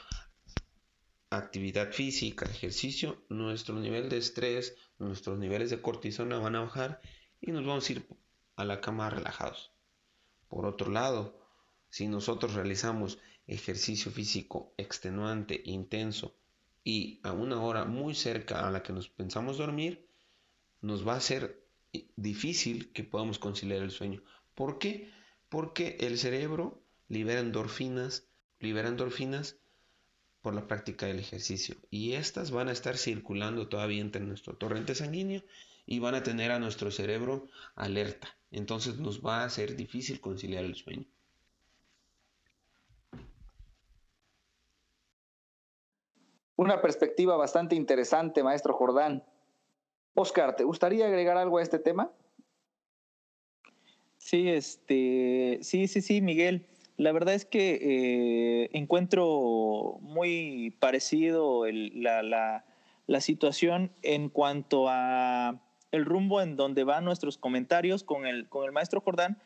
actividad 1.37 1.91
física, 1.91 2.45
ejercicio, 2.45 3.23
nuestro 3.29 3.75
nivel 3.75 4.09
de 4.09 4.17
estrés, 4.17 4.75
nuestros 4.99 5.37
niveles 5.37 5.69
de 5.69 5.81
cortisona 5.81 6.37
van 6.39 6.55
a 6.55 6.61
bajar 6.61 7.01
y 7.41 7.51
nos 7.51 7.65
vamos 7.65 7.89
a 7.89 7.93
ir 7.93 8.07
a 8.55 8.65
la 8.65 8.81
cama 8.81 9.09
relajados. 9.09 9.71
Por 10.47 10.65
otro 10.65 10.91
lado, 10.91 11.39
si 11.89 12.07
nosotros 12.07 12.53
realizamos 12.53 13.19
ejercicio 13.47 14.11
físico 14.11 14.73
extenuante, 14.77 15.61
intenso 15.65 16.35
y 16.83 17.19
a 17.23 17.31
una 17.31 17.61
hora 17.61 17.85
muy 17.85 18.15
cerca 18.15 18.67
a 18.67 18.71
la 18.71 18.83
que 18.83 18.93
nos 18.93 19.09
pensamos 19.09 19.57
dormir, 19.57 20.07
nos 20.81 21.07
va 21.07 21.15
a 21.15 21.21
ser 21.21 21.65
difícil 22.15 22.91
que 22.91 23.03
podamos 23.03 23.39
conciliar 23.39 23.81
el 23.81 23.91
sueño. 23.91 24.23
¿Por 24.53 24.79
qué? 24.79 25.11
Porque 25.49 25.97
el 25.99 26.17
cerebro 26.17 26.81
libera 27.07 27.39
endorfinas, 27.39 28.27
libera 28.59 28.89
endorfinas 28.89 29.57
por 30.45 30.53
la 30.53 30.67
práctica 30.67 31.07
del 31.07 31.17
ejercicio 31.17 31.75
y 31.89 32.13
estas 32.13 32.51
van 32.51 32.69
a 32.69 32.71
estar 32.71 32.97
circulando 32.97 33.67
todavía 33.67 33.99
entre 33.99 34.21
nuestro 34.21 34.55
torrente 34.55 34.93
sanguíneo 34.93 35.41
y 35.87 35.97
van 35.97 36.13
a 36.13 36.21
tener 36.21 36.51
a 36.51 36.59
nuestro 36.59 36.91
cerebro 36.91 37.47
alerta. 37.73 38.27
Entonces 38.51 38.99
nos 38.99 39.25
va 39.25 39.43
a 39.43 39.49
ser 39.49 39.75
difícil 39.75 40.21
conciliar 40.21 40.63
el 40.63 40.75
sueño. 40.75 41.07
Una 46.55 46.79
perspectiva 46.79 47.35
bastante 47.37 47.73
interesante, 47.73 48.43
maestro 48.43 48.75
Jordán. 48.75 49.23
Oscar, 50.13 50.55
¿te 50.55 50.63
gustaría 50.63 51.07
agregar 51.07 51.37
algo 51.37 51.57
a 51.57 51.63
este 51.63 51.79
tema? 51.79 52.11
Sí, 54.19 54.47
este, 54.47 55.57
sí, 55.63 55.87
sí, 55.87 56.01
sí, 56.03 56.21
Miguel. 56.21 56.67
La 56.97 57.11
verdad 57.11 57.33
es 57.33 57.45
que 57.45 57.79
eh, 57.81 58.69
encuentro 58.71 59.97
muy 60.01 60.75
parecido 60.79 61.65
la, 61.69 62.23
la, 62.23 63.21
situación 63.21 63.91
en 64.01 64.29
cuanto 64.29 64.85
a 64.87 65.61
el 65.91 66.05
rumbo 66.05 66.41
en 66.41 66.55
donde 66.55 66.85
van 66.85 67.03
nuestros 67.03 67.37
comentarios 67.37 68.03
con 68.03 68.25
el, 68.25 68.47
con 68.47 68.65
el 68.65 68.71
maestro 68.71 69.01
Jordán, 69.01 69.37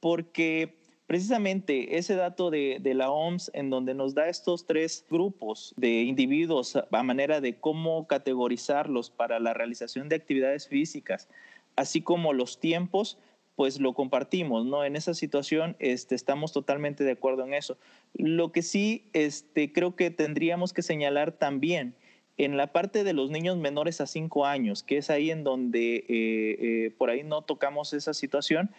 porque 0.00 0.76
precisamente 1.06 1.96
ese 1.96 2.14
dato 2.14 2.50
de, 2.50 2.78
de, 2.80 2.92
la 2.92 3.10
OMS 3.10 3.50
en 3.54 3.70
donde 3.70 3.94
nos 3.94 4.14
da 4.14 4.28
estos 4.28 4.66
tres 4.66 5.06
grupos 5.10 5.72
de 5.78 6.02
individuos 6.02 6.76
a 6.76 7.02
manera 7.02 7.40
de 7.40 7.58
cómo 7.58 8.06
categorizarlos 8.06 9.08
para 9.08 9.40
la 9.40 9.54
realización 9.54 10.10
de 10.10 10.16
actividades 10.16 10.68
físicas, 10.68 11.28
así 11.74 12.02
como 12.02 12.34
los 12.34 12.60
tiempos, 12.60 13.16
pues 13.58 13.80
lo 13.80 13.92
compartimos, 13.92 14.66
¿no? 14.66 14.84
En 14.84 14.94
esa 14.94 15.14
situación 15.14 15.74
este, 15.80 16.14
estamos 16.14 16.52
totalmente 16.52 17.02
de 17.02 17.10
acuerdo 17.10 17.44
en 17.44 17.54
eso. 17.54 17.76
Lo 18.14 18.52
que 18.52 18.62
sí 18.62 19.10
este, 19.14 19.72
creo 19.72 19.96
que 19.96 20.12
tendríamos 20.12 20.72
que 20.72 20.80
señalar 20.80 21.32
también 21.32 21.96
en 22.36 22.56
la 22.56 22.72
parte 22.72 23.02
de 23.02 23.14
los 23.14 23.32
niños 23.32 23.56
menores 23.56 24.00
a 24.00 24.06
cinco 24.06 24.46
años, 24.46 24.84
que 24.84 24.98
es 24.98 25.10
ahí 25.10 25.32
en 25.32 25.42
donde 25.42 25.96
eh, 25.96 26.04
eh, 26.08 26.94
por 26.98 27.10
ahí 27.10 27.24
no 27.24 27.42
tocamos 27.42 27.92
esa 27.94 28.14
situación, 28.14 28.70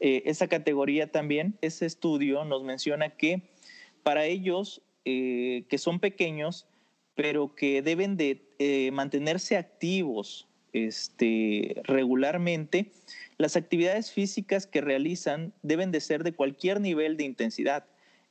eh, 0.00 0.24
esa 0.26 0.48
categoría 0.48 1.12
también, 1.12 1.56
ese 1.60 1.86
estudio 1.86 2.44
nos 2.44 2.64
menciona 2.64 3.10
que 3.10 3.42
para 4.02 4.26
ellos 4.26 4.82
que 5.04 5.78
son 5.78 6.00
pequeños, 6.00 6.66
pero 7.14 7.54
que 7.54 7.82
deben 7.82 8.16
de 8.16 8.90
mantenerse 8.92 9.56
activos 9.56 10.47
este, 10.72 11.80
regularmente, 11.84 12.90
las 13.36 13.56
actividades 13.56 14.10
físicas 14.10 14.66
que 14.66 14.80
realizan 14.80 15.52
deben 15.62 15.92
de 15.92 16.00
ser 16.00 16.24
de 16.24 16.32
cualquier 16.32 16.80
nivel 16.80 17.16
de 17.16 17.24
intensidad. 17.24 17.84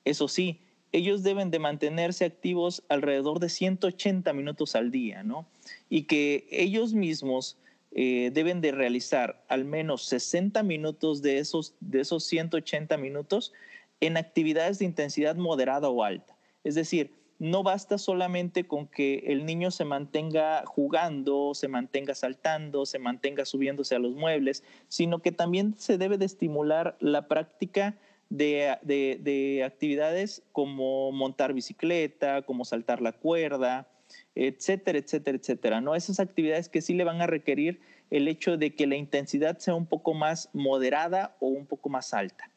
Eso 0.05 0.27
sí, 0.27 0.59
ellos 0.91 1.23
deben 1.23 1.51
de 1.51 1.59
mantenerse 1.59 2.25
activos 2.25 2.83
alrededor 2.89 3.39
de 3.39 3.49
180 3.49 4.31
minutos 4.33 4.75
al 4.75 4.91
día, 4.91 5.23
¿no? 5.23 5.47
Y 5.89 6.03
que 6.03 6.47
ellos 6.51 6.93
mismos 6.93 7.57
eh, 7.91 8.31
deben 8.33 8.61
de 8.61 8.71
realizar 8.71 9.43
al 9.47 9.65
menos 9.65 10.03
60 10.05 10.61
minutos 10.63 11.21
de 11.21 11.39
esos, 11.39 11.73
de 11.79 12.01
esos 12.01 12.25
180 12.25 12.97
minutos 12.97 13.53
en 13.99 14.17
actividades 14.17 14.79
de 14.79 14.85
intensidad 14.85 15.35
moderada 15.35 15.89
o 15.89 16.03
alta. 16.03 16.37
Es 16.63 16.75
decir, 16.75 17.11
no 17.39 17.63
basta 17.63 17.97
solamente 17.97 18.65
con 18.65 18.87
que 18.87 19.23
el 19.27 19.45
niño 19.45 19.69
se 19.71 19.85
mantenga 19.85 20.63
jugando, 20.65 21.53
se 21.53 21.67
mantenga 21.67 22.15
saltando, 22.15 22.85
se 22.85 22.99
mantenga 22.99 23.45
subiéndose 23.45 23.95
a 23.95 23.99
los 23.99 24.13
muebles, 24.15 24.63
sino 24.87 25.19
que 25.19 25.31
también 25.31 25.75
se 25.77 25.97
debe 25.97 26.17
de 26.17 26.25
estimular 26.25 26.97
la 26.99 27.27
práctica 27.27 27.97
de, 28.29 29.63
actividades 29.65 30.43
como 30.51 31.11
montar 31.11 31.53
bicicleta, 31.53 32.41
como 32.41 32.65
saltar 32.65 33.01
la 33.01 33.13
cuerda, 33.13 33.87
etcétera, 34.35 34.97
etcétera, 34.97 35.37
etcétera. 35.37 35.81
¿no? 35.81 35.95
Esas 35.95 36.19
actividades 36.19 36.69
que 36.69 36.81
sí 36.81 36.93
le 36.93 37.03
van 37.03 37.21
a 37.21 37.27
requerir 37.27 37.79
el 38.09 38.27
hecho 38.27 38.57
de 38.57 38.73
que 38.73 38.87
la 38.87 38.95
intensidad 38.95 39.57
sea 39.59 39.75
un 39.75 39.85
poco 39.85 40.13
más 40.13 40.49
moderada 40.53 41.35
o 41.39 41.47
un 41.47 41.65
poco 41.65 41.89
más 41.89 42.13
alta. 42.13 42.49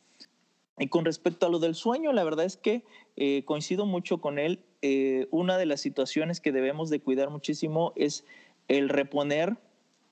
Y 0.79 0.89
con 0.89 1.05
respecto 1.05 1.47
a 1.47 1.51
lo 1.51 1.59
del 1.59 1.75
sueño, 1.75 2.13
la 2.13 2.25
verdad 2.25 2.47
es 2.47 2.57
que 2.57 2.85
eh, 3.17 3.45
coincido 3.45 3.85
mucho 3.85 4.21
con 4.21 4.39
él. 4.39 4.65
Eh, 4.83 5.27
una 5.31 5.59
de 5.59 5.67
las 5.67 5.81
situaciones 5.81 6.41
que 6.41 6.53
debemos 6.53 6.89
de 6.89 7.01
cuidar 7.01 7.31
muchísimo 7.31 7.93
es 7.97 8.25
el 8.69 8.89
reponer, 8.89 9.57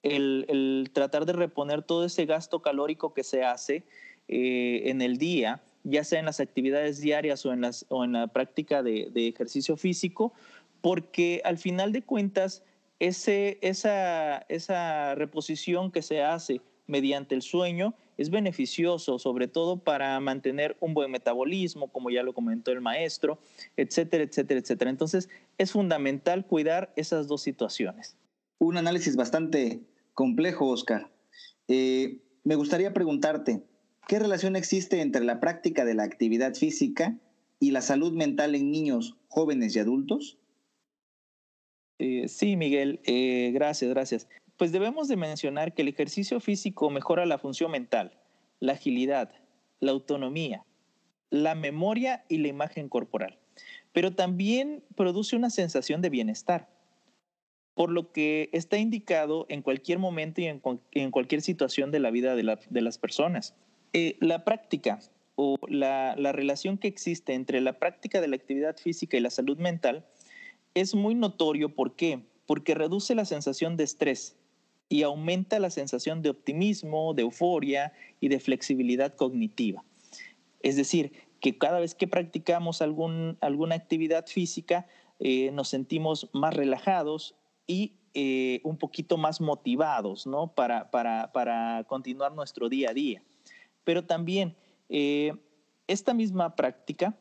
el, 0.02 0.90
tratar 0.92 1.24
de 1.24 1.32
reponer 1.32 1.82
todo 1.82 2.04
ese 2.04 2.26
gasto 2.26 2.60
calórico 2.60 3.14
que 3.14 3.24
se 3.24 3.44
hace 3.44 3.84
eh, 4.28 4.82
en 4.86 5.00
el 5.00 5.16
día, 5.16 5.62
ya 5.84 6.04
sea 6.04 6.18
en 6.18 6.26
las 6.26 6.40
actividades 6.40 7.00
diarias 7.00 7.46
o 7.46 7.52
en, 7.52 7.62
las, 7.62 7.86
o 7.88 8.04
la 8.04 8.26
práctica 8.26 8.82
de, 8.82 9.10
ejercicio 9.14 9.76
físico, 9.76 10.34
porque 10.82 11.40
al 11.44 11.56
final 11.56 11.92
de 11.92 12.02
cuentas, 12.02 12.62
ese, 12.98 13.58
esa, 13.62 14.38
esa 14.48 15.14
reposición 15.14 15.90
que 15.90 16.02
se 16.02 16.22
hace 16.22 16.60
mediante 16.86 17.34
el 17.34 17.42
sueño 17.42 17.94
es 18.18 18.30
beneficioso, 18.30 19.18
sobre 19.18 19.46
todo 19.46 19.78
para 19.78 20.18
mantener 20.18 20.76
un 20.80 20.92
buen 20.92 21.10
metabolismo, 21.10 21.90
como 21.90 22.10
ya 22.10 22.24
lo 22.24 22.34
comentó 22.34 22.72
el 22.72 22.80
maestro, 22.80 23.38
etcétera, 23.76 24.24
etcétera, 24.24 24.60
etcétera. 24.60 24.90
Entonces, 24.90 25.28
es 25.56 25.70
fundamental 25.70 26.44
cuidar 26.44 26.92
esas 26.96 27.28
dos 27.28 27.40
situaciones. 27.42 28.16
Un 28.58 28.76
análisis 28.76 29.14
bastante 29.14 29.80
complejo, 30.14 30.66
Oscar. 30.66 31.08
Eh, 31.68 32.18
me 32.42 32.56
gustaría 32.56 32.92
preguntarte, 32.92 33.62
¿qué 34.08 34.18
relación 34.18 34.56
existe 34.56 35.00
entre 35.00 35.24
la 35.24 35.38
práctica 35.38 35.84
de 35.84 35.94
la 35.94 36.02
actividad 36.02 36.54
física 36.54 37.16
y 37.60 37.70
la 37.70 37.82
salud 37.82 38.12
mental 38.12 38.56
en 38.56 38.72
niños, 38.72 39.16
jóvenes 39.28 39.76
y 39.76 39.78
adultos? 39.78 40.38
Eh, 42.00 42.26
sí, 42.26 42.56
Miguel, 42.56 43.00
eh, 43.04 43.52
gracias, 43.52 43.90
gracias 43.90 44.28
pues 44.58 44.72
debemos 44.72 45.08
de 45.08 45.16
mencionar 45.16 45.72
que 45.72 45.82
el 45.82 45.88
ejercicio 45.88 46.40
físico 46.40 46.90
mejora 46.90 47.24
la 47.24 47.38
función 47.38 47.70
mental, 47.70 48.12
la 48.60 48.72
agilidad, 48.72 49.30
la 49.80 49.92
autonomía, 49.92 50.64
la 51.30 51.54
memoria 51.54 52.24
y 52.28 52.38
la 52.38 52.48
imagen 52.48 52.88
corporal, 52.88 53.38
pero 53.92 54.12
también 54.12 54.82
produce 54.96 55.36
una 55.36 55.48
sensación 55.48 56.02
de 56.02 56.10
bienestar, 56.10 56.68
por 57.74 57.90
lo 57.90 58.10
que 58.10 58.50
está 58.52 58.78
indicado 58.78 59.46
en 59.48 59.62
cualquier 59.62 60.00
momento 60.00 60.40
y 60.40 60.46
en, 60.46 61.10
cualquier 61.10 61.40
situación 61.40 61.92
de 61.92 62.00
la 62.00 62.10
vida 62.10 62.34
de, 62.34 62.42
las 62.82 62.98
personas. 62.98 63.54
Eh, 63.92 64.16
la 64.20 64.44
práctica 64.44 64.98
o 65.36 65.56
la 65.68 66.32
relación 66.32 66.78
que 66.78 66.88
existe 66.88 67.34
entre 67.34 67.60
la 67.60 67.78
práctica 67.78 68.20
de 68.20 68.26
la 68.26 68.34
actividad 68.34 68.76
física 68.76 69.16
y 69.16 69.20
la 69.20 69.30
salud 69.30 69.58
mental 69.58 70.04
es 70.74 70.96
muy 70.96 71.14
notorio. 71.14 71.74
¿Por 71.74 71.94
qué? 71.94 72.20
Porque 72.46 72.74
reduce 72.74 73.14
la 73.14 73.24
sensación 73.24 73.76
de 73.76 73.84
estrés, 73.84 74.37
y 74.88 75.02
aumenta 75.02 75.58
la 75.58 75.70
sensación 75.70 76.22
de 76.22 76.30
optimismo, 76.30 77.14
de 77.14 77.22
euforia 77.22 77.92
y 78.20 78.28
de 78.28 78.40
flexibilidad 78.40 79.14
cognitiva. 79.14 79.84
Es 80.60 80.76
decir, 80.76 81.12
que 81.40 81.58
cada 81.58 81.80
vez 81.80 81.94
que 81.94 82.08
practicamos 82.08 82.82
algún, 82.82 83.38
alguna 83.40 83.74
actividad 83.74 84.26
física, 84.26 84.86
eh, 85.20 85.50
nos 85.52 85.68
sentimos 85.68 86.30
más 86.32 86.54
relajados 86.54 87.36
y 87.66 87.98
eh, 88.14 88.60
un 88.64 88.78
poquito 88.78 89.16
más 89.16 89.40
motivados 89.40 90.26
¿no? 90.26 90.54
para, 90.54 90.90
para, 90.90 91.84
continuar 91.86 92.32
nuestro 92.32 92.68
día 92.68 92.90
a 92.90 92.94
día. 92.94 93.22
Pero 93.84 94.04
también 94.04 94.56
eh, 94.88 95.32
esta 95.86 96.14
misma 96.14 96.56
práctica 96.56 97.16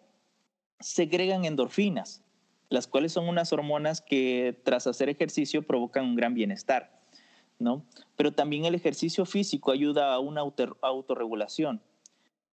segregan 0.80 1.46
endorfinas, 1.46 2.24
las 2.70 2.88
cuales 2.88 3.12
son 3.12 3.28
unas 3.28 3.52
hormonas 3.54 4.02
que 4.02 4.60
tras 4.64 4.88
hacer 4.88 5.10
ejercicio 5.10 5.66
provocan 5.66 6.06
un 6.06 6.16
gran 6.16 6.34
bienestar. 6.34 6.97
¿No? 7.60 7.86
Pero 8.16 8.34
también 8.34 8.66
el 8.66 8.76
ejercicio 8.76 9.26
físico 9.26 9.72
ayuda 9.72 10.14
a 10.14 10.20
una 10.20 10.42
autorregulación, 10.82 11.82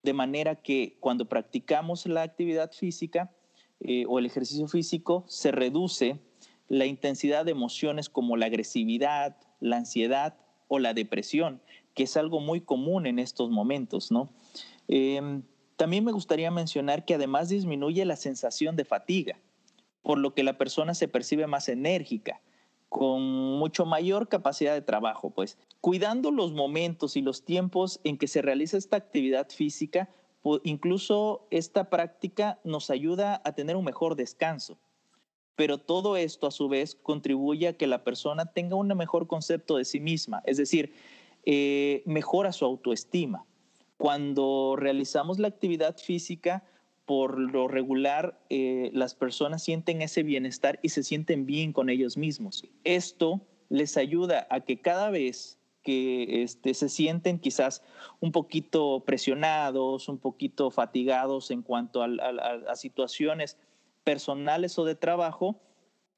de 0.03 0.13
manera 0.13 0.57
que 0.57 0.97
cuando 1.01 1.27
practicamos 1.27 2.07
la 2.07 2.23
actividad 2.23 2.73
física 2.73 3.35
eh, 3.81 4.05
o 4.09 4.19
el 4.19 4.27
ejercicio 4.27 4.69
físico, 4.69 5.25
se 5.29 5.51
reduce 5.51 6.21
la 6.69 6.87
intensidad 6.87 7.45
de 7.45 7.53
emociones 7.53 8.09
como 8.09 8.37
la 8.37 8.47
agresividad, 8.47 9.37
la 9.61 9.77
ansiedad 9.77 10.37
o 10.69 10.79
la 10.79 10.95
depresión, 10.95 11.61
que 11.95 12.05
es 12.05 12.17
algo 12.17 12.41
muy 12.41 12.61
común 12.61 13.07
en 13.07 13.19
estos 13.19 13.51
momentos. 13.51 14.11
Em, 14.89 15.43
también 15.77 16.05
me 16.05 16.13
gustaría 16.13 16.51
mencionar 16.51 17.05
que 17.05 17.15
además 17.15 17.49
disminuye 17.49 18.05
la 18.05 18.17
sensación 18.17 18.77
de 18.77 18.85
fatiga, 18.85 19.39
por 20.03 20.19
lo 20.19 20.35
que 20.35 20.43
la 20.43 20.59
persona 20.59 20.95
se 20.95 21.09
percibe 21.09 21.47
más 21.47 21.69
enérgica, 21.69 22.41
con 22.95 23.23
mucho 23.59 23.87
mayor 23.87 24.29
capacidad 24.29 24.73
de 24.73 24.81
trabajo, 24.81 25.31
pues 25.31 25.59
cuidando 25.81 26.31
los 26.31 26.53
momentos 26.53 27.17
y 27.17 27.23
los 27.23 27.45
tiempos 27.45 27.99
en 28.05 28.17
que 28.17 28.29
se 28.29 28.41
realiza 28.41 28.77
esta 28.77 28.97
actividad 28.97 29.49
física, 29.51 30.09
incluso 30.63 31.49
esta 31.51 31.91
práctica 31.91 32.61
nos 32.63 32.91
ayuda 32.91 33.43
a 33.45 33.51
tener 33.57 33.75
un 33.75 33.85
mejor 33.85 34.15
descanso. 34.15 34.79
Pero 35.57 35.79
todo 35.79 36.17
esto 36.17 36.47
a 36.47 36.53
su 36.53 36.69
vez 36.69 36.95
contribuye 36.95 37.67
a 37.67 37.77
que 37.77 37.89
la 37.89 38.05
persona 38.05 38.47
tenga 38.53 38.77
un 38.77 38.87
mejor 38.87 39.27
concepto 39.27 39.77
de 39.77 39.85
sí 39.85 39.99
misma, 39.99 40.41
es 40.47 40.57
decir, 40.57 40.95
eh, 41.47 42.05
mejora 42.07 42.53
su 42.53 42.65
autoestima. 42.65 43.45
Cuando 43.97 44.77
realizamos 44.79 45.41
la 45.41 45.49
actividad 45.49 45.99
física, 45.99 46.63
por 47.07 47.39
lo 47.39 47.69
regular 47.69 48.41
eh, 48.49 48.91
las 48.93 49.15
personas 49.15 49.63
sienten 49.63 50.03
ese 50.03 50.23
bienestar 50.23 50.79
y 50.83 50.91
se 50.91 51.03
sienten 51.03 51.47
bien 51.47 51.73
con 51.73 51.91
ellos 51.91 52.17
mismos. 52.17 52.65
Esto 52.85 53.41
les 53.69 53.97
ayuda 53.97 54.47
a 54.51 54.61
que 54.61 54.81
cada 54.81 55.11
vez 55.11 55.59
que 55.83 56.43
este, 56.43 56.73
se 56.73 56.89
sienten 56.89 57.39
quizás 57.39 57.83
un 58.21 58.33
poquito 58.33 59.05
presionados, 59.05 60.09
un 60.09 60.19
poquito 60.19 60.71
fatigados 60.71 61.51
en 61.51 61.63
cuanto 61.63 62.03
a, 62.03 62.75
situaciones 62.75 63.59
personales 64.03 64.79
o 64.79 64.85
de 64.85 64.95
trabajo, 64.95 65.61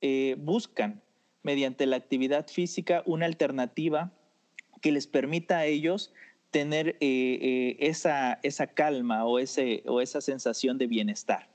eh, 0.00 0.36
buscan 0.38 1.02
mediante 1.42 1.86
la 1.86 1.96
actividad 1.96 2.46
física 2.46 3.02
una 3.06 3.26
alternativa 3.26 4.12
que 4.82 4.92
les 4.92 5.06
permita 5.06 5.58
a 5.58 5.66
ellos 5.66 6.12
tener 6.56 6.88
eh, 6.88 6.96
eh, 7.02 7.76
esa, 7.80 8.40
esa 8.42 8.66
calma 8.66 9.26
o, 9.26 9.38
ese, 9.38 9.82
o 9.86 10.00
esa 10.00 10.22
sensación 10.22 10.78
de 10.78 10.86
bienestar, 10.86 11.50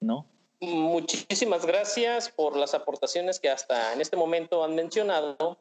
¿no? 0.00 0.26
Muchísimas 0.60 1.66
gracias 1.66 2.30
por 2.30 2.56
las 2.56 2.72
aportaciones 2.72 3.38
que 3.38 3.50
hasta 3.50 3.92
en 3.92 4.00
este 4.00 4.16
momento 4.16 4.64
han 4.64 4.74
mencionado, 4.74 5.58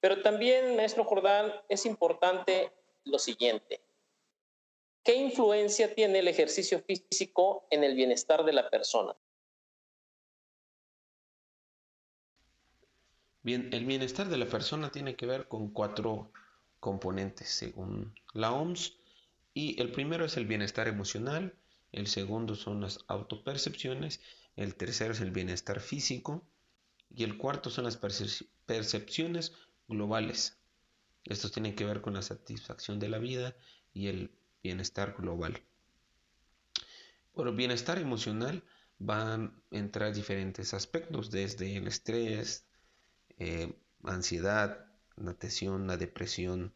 pero 0.00 0.22
también, 0.22 0.74
maestro 0.74 1.04
Jordán, 1.04 1.52
es 1.68 1.86
importante 1.86 2.72
lo 3.04 3.20
siguiente. 3.20 3.80
¿Qué 5.04 5.14
influencia 5.14 5.94
tiene 5.94 6.18
el 6.18 6.26
ejercicio 6.26 6.80
físico 6.80 7.68
en 7.70 7.84
el 7.84 7.94
bienestar 7.94 8.44
de 8.44 8.54
la 8.54 8.68
persona? 8.70 9.14
Bien, 13.42 13.70
el 13.72 13.84
bienestar 13.86 14.26
de 14.26 14.36
la 14.36 14.46
persona 14.46 14.90
tiene 14.90 15.14
que 15.14 15.26
ver 15.26 15.46
con 15.46 15.70
cuatro 15.70 16.32
componentes 16.80 17.48
según 17.48 18.14
la 18.32 18.52
OMS. 18.52 18.96
Y 19.54 19.80
el 19.80 19.92
primero 19.92 20.24
es 20.24 20.36
el 20.36 20.46
bienestar 20.46 20.88
emocional, 20.88 21.54
el 21.92 22.06
segundo 22.06 22.54
son 22.54 22.80
las 22.80 23.00
autopercepciones, 23.08 24.20
el 24.56 24.74
tercero 24.74 25.12
es 25.12 25.20
el 25.20 25.30
bienestar 25.30 25.80
físico 25.80 26.44
y 27.10 27.24
el 27.24 27.36
cuarto 27.36 27.70
son 27.70 27.84
las 27.84 27.96
percepciones 27.96 29.52
globales. 29.88 30.56
Estos 31.24 31.52
tienen 31.52 31.74
que 31.74 31.84
ver 31.84 32.00
con 32.00 32.14
la 32.14 32.22
satisfacción 32.22 32.98
de 32.98 33.08
la 33.08 33.18
vida 33.18 33.56
y 33.92 34.06
el 34.06 34.30
bienestar 34.62 35.14
global. 35.18 35.60
Por 37.32 37.48
el 37.48 37.54
bienestar 37.54 37.98
emocional 37.98 38.62
van 38.98 39.62
a 39.72 39.76
entrar 39.76 40.14
diferentes 40.14 40.74
aspectos, 40.74 41.30
desde 41.30 41.76
el 41.76 41.88
estrés, 41.88 42.66
eh, 43.38 43.74
ansiedad, 44.04 44.89
la 45.20 45.34
tensión, 45.34 45.86
la 45.86 45.96
depresión, 45.96 46.74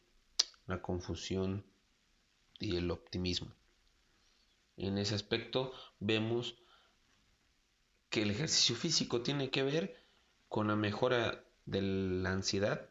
la 0.66 0.83
confusión 0.83 1.64
y 2.59 2.76
el 2.76 2.90
optimismo. 2.90 3.52
En 4.76 4.98
ese 4.98 5.14
aspecto 5.14 5.72
vemos 6.00 6.57
que 8.11 8.22
el 8.22 8.30
ejercicio 8.30 8.76
físico 8.76 9.22
tiene 9.22 9.50
que 9.50 9.62
ver 9.62 10.04
con 10.48 10.68
la 10.68 10.76
mejora 10.76 11.44
de 11.66 11.83
la 11.83 12.33
ansiedad, 12.33 12.88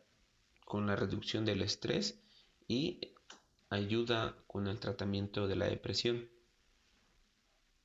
con 0.65 0.87
la 0.87 0.95
reducción 0.95 1.45
del 1.45 1.61
estrés 1.61 2.19
y 2.67 3.13
ayuda 3.69 4.35
con 4.47 4.67
el 4.67 4.79
tratamiento 4.79 5.47
de 5.47 5.55
la 5.55 5.65
depresión. 5.65 6.29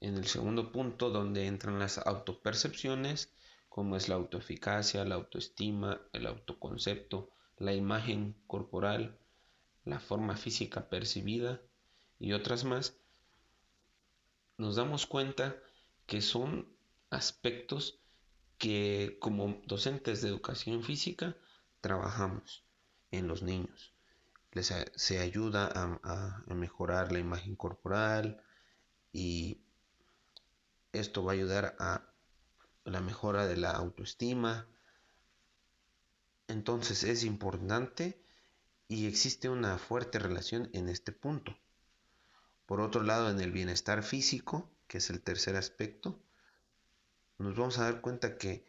En 0.01 0.17
el 0.17 0.27
segundo 0.27 0.71
punto, 0.71 1.11
donde 1.11 1.47
entran 1.47 1.79
las 1.79 1.99
autopercepciones, 1.99 3.33
como 3.69 3.97
es 3.97 4.09
la 4.09 4.15
autoeficacia, 4.15 5.05
la 5.05 5.17
autoestima, 5.17 6.01
el 6.13 6.27
autoconcepto, 6.27 7.31
la 7.59 7.73
imagen 7.73 8.35
corporal, 8.47 9.19
la 9.85 10.01
forma 10.01 10.37
física 10.37 10.89
percibida 10.89 11.61
y 12.19 12.33
otras 12.33 12.65
más, 12.65 12.95
nos 14.57 14.77
damos 14.77 15.07
cuenta 15.07 15.57
que 16.07 16.21
son 16.21 16.69
aspectos 17.11 18.01
que 18.59 19.19
como 19.21 19.61
docentes 19.67 20.21
de 20.21 20.29
educación 20.29 20.83
física 20.83 21.37
trabajamos 21.81 22.65
en 23.11 23.29
los 23.29 23.43
niños. 23.43 23.93
Les, 24.53 24.75
se 24.95 25.19
ayuda 25.21 25.67
a, 25.67 26.43
a 26.49 26.55
mejorar 26.55 27.13
la 27.13 27.19
imagen 27.19 27.55
corporal 27.55 28.43
y 29.13 29.61
esto 30.93 31.25
va 31.25 31.33
a 31.33 31.35
ayudar 31.35 31.77
a 31.79 32.03
la 32.85 33.01
mejora 33.01 33.47
de 33.47 33.57
la 33.57 33.71
autoestima. 33.73 34.67
Entonces 36.49 37.05
es 37.05 37.25
importante 37.25 38.21
y 38.89 39.07
existe 39.07 39.51
una 39.51 39.79
fuerte 39.79 40.19
relación 40.19 40.71
en 40.73 40.89
este 40.89 41.13
punto. 41.13 41.57
Por 42.67 42.81
otro 42.81 43.03
lado, 43.03 43.31
en 43.31 43.41
el 43.41 43.53
bienestar 43.53 44.03
físico, 44.03 44.71
que 44.89 44.99
es 44.99 45.11
el 45.11 45.23
tercer 45.23 45.57
aspecto, 45.57 46.19
nos 47.37 47.55
vamos 47.55 47.79
a 47.79 47.85
dar 47.85 48.01
cuenta 48.01 48.39
que 48.39 48.67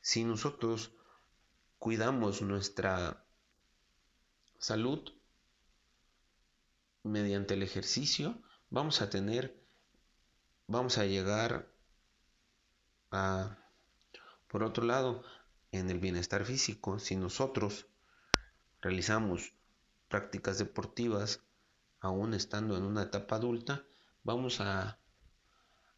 si 0.00 0.24
nosotros 0.24 0.92
cuidamos 1.78 2.42
nuestra 2.42 3.24
salud 4.58 5.12
mediante 7.02 7.54
el 7.54 7.62
ejercicio, 7.62 8.40
vamos 8.70 9.02
a 9.02 9.10
tener, 9.10 9.62
vamos 10.66 10.96
a 10.96 11.04
llegar 11.04 11.70
a, 13.10 13.58
por 14.48 14.62
otro 14.62 14.84
lado, 14.84 15.22
en 15.72 15.90
el 15.90 15.98
bienestar 15.98 16.44
físico, 16.44 16.98
si 16.98 17.16
nosotros 17.16 17.86
realizamos 18.80 19.52
prácticas 20.08 20.58
deportivas, 20.58 21.40
aún 22.00 22.34
estando 22.34 22.76
en 22.76 22.84
una 22.84 23.02
etapa 23.02 23.36
adulta, 23.36 23.84
vamos 24.22 24.60
a 24.60 24.98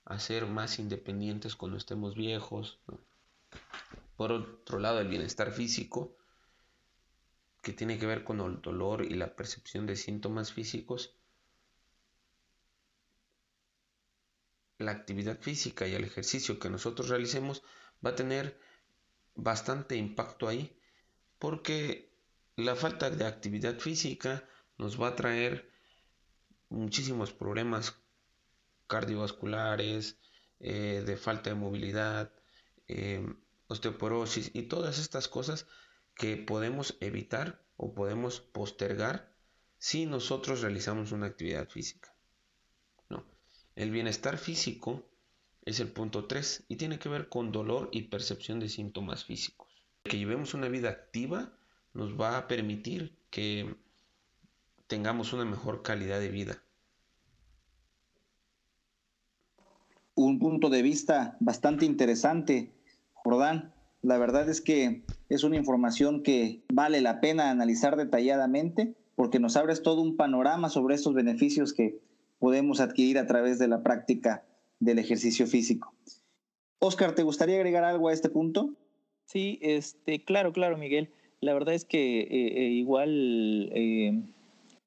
a 0.04 0.18
ser 0.18 0.46
más 0.46 0.78
independientes 0.78 1.56
cuando 1.56 1.78
estemos 1.78 2.14
viejos. 2.14 2.78
Por 4.16 4.32
otro 4.32 4.78
lado, 4.78 5.00
el 5.00 5.08
bienestar 5.08 5.50
físico, 5.52 6.16
que 7.62 7.72
tiene 7.72 7.98
que 7.98 8.06
ver 8.06 8.24
con 8.24 8.40
el 8.40 8.60
dolor 8.60 9.04
y 9.04 9.14
la 9.14 9.34
percepción 9.34 9.86
de 9.86 9.96
síntomas 9.96 10.52
físicos, 10.52 11.14
la 14.78 14.92
actividad 14.92 15.40
física 15.40 15.86
y 15.86 15.94
el 15.94 16.04
ejercicio 16.04 16.58
que 16.58 16.68
nosotros 16.68 17.08
realicemos 17.08 17.62
va 18.04 18.10
a 18.10 18.16
tener 18.16 18.60
bastante 19.34 19.96
impacto 19.96 20.48
ahí, 20.48 20.76
porque 21.38 22.12
la 22.56 22.76
falta 22.76 23.10
de 23.10 23.26
actividad 23.26 23.78
física 23.78 24.48
nos 24.78 25.00
va 25.00 25.08
a 25.08 25.16
traer 25.16 25.70
muchísimos 26.68 27.32
problemas 27.32 27.94
cardiovasculares, 28.86 30.18
eh, 30.60 31.02
de 31.04 31.16
falta 31.16 31.50
de 31.50 31.56
movilidad, 31.56 32.32
eh, 32.88 33.26
osteoporosis 33.66 34.50
y 34.54 34.62
todas 34.62 34.98
estas 34.98 35.28
cosas 35.28 35.66
que 36.14 36.36
podemos 36.36 36.96
evitar 37.00 37.64
o 37.76 37.94
podemos 37.94 38.40
postergar 38.40 39.34
si 39.78 40.06
nosotros 40.06 40.60
realizamos 40.60 41.12
una 41.12 41.26
actividad 41.26 41.68
física. 41.68 42.14
No. 43.08 43.24
El 43.74 43.90
bienestar 43.90 44.38
físico 44.38 45.04
es 45.64 45.80
el 45.80 45.88
punto 45.88 46.26
3 46.26 46.64
y 46.68 46.76
tiene 46.76 46.98
que 46.98 47.08
ver 47.08 47.28
con 47.28 47.52
dolor 47.52 47.88
y 47.92 48.02
percepción 48.02 48.60
de 48.60 48.68
síntomas 48.68 49.24
físicos. 49.24 49.68
Que 50.02 50.18
llevemos 50.18 50.54
una 50.54 50.68
vida 50.68 50.90
activa 50.90 51.52
nos 51.94 52.20
va 52.20 52.36
a 52.36 52.48
permitir 52.48 53.16
que 53.30 53.74
tengamos 54.86 55.32
una 55.32 55.44
mejor 55.44 55.82
calidad 55.82 56.20
de 56.20 56.28
vida. 56.28 56.60
un 60.16 60.38
punto 60.38 60.70
de 60.70 60.82
vista 60.82 61.36
bastante 61.40 61.84
interesante, 61.84 62.72
Jordán. 63.12 63.72
La 64.00 64.18
verdad 64.18 64.48
es 64.48 64.60
que 64.60 65.02
es 65.28 65.44
una 65.44 65.56
información 65.56 66.22
que 66.22 66.62
vale 66.72 67.00
la 67.00 67.20
pena 67.20 67.50
analizar 67.50 67.96
detalladamente 67.96 68.94
porque 69.16 69.40
nos 69.40 69.56
abres 69.56 69.82
todo 69.82 70.02
un 70.02 70.16
panorama 70.16 70.68
sobre 70.68 70.94
estos 70.94 71.14
beneficios 71.14 71.72
que 71.72 72.00
podemos 72.38 72.80
adquirir 72.80 73.18
a 73.18 73.26
través 73.26 73.58
de 73.58 73.68
la 73.68 73.82
práctica 73.82 74.44
del 74.80 74.98
ejercicio 74.98 75.46
físico. 75.46 75.94
Oscar, 76.78 77.14
¿te 77.14 77.22
gustaría 77.22 77.56
agregar 77.56 77.84
algo 77.84 78.08
a 78.08 78.12
este 78.12 78.28
punto? 78.28 78.74
Sí, 79.26 79.58
este, 79.62 80.22
claro, 80.24 80.52
claro, 80.52 80.76
Miguel. 80.76 81.10
La 81.40 81.54
verdad 81.54 81.74
es 81.74 81.84
que 81.84 82.20
eh, 82.20 82.26
eh, 82.30 82.68
igual 82.70 83.70
eh, 83.74 84.22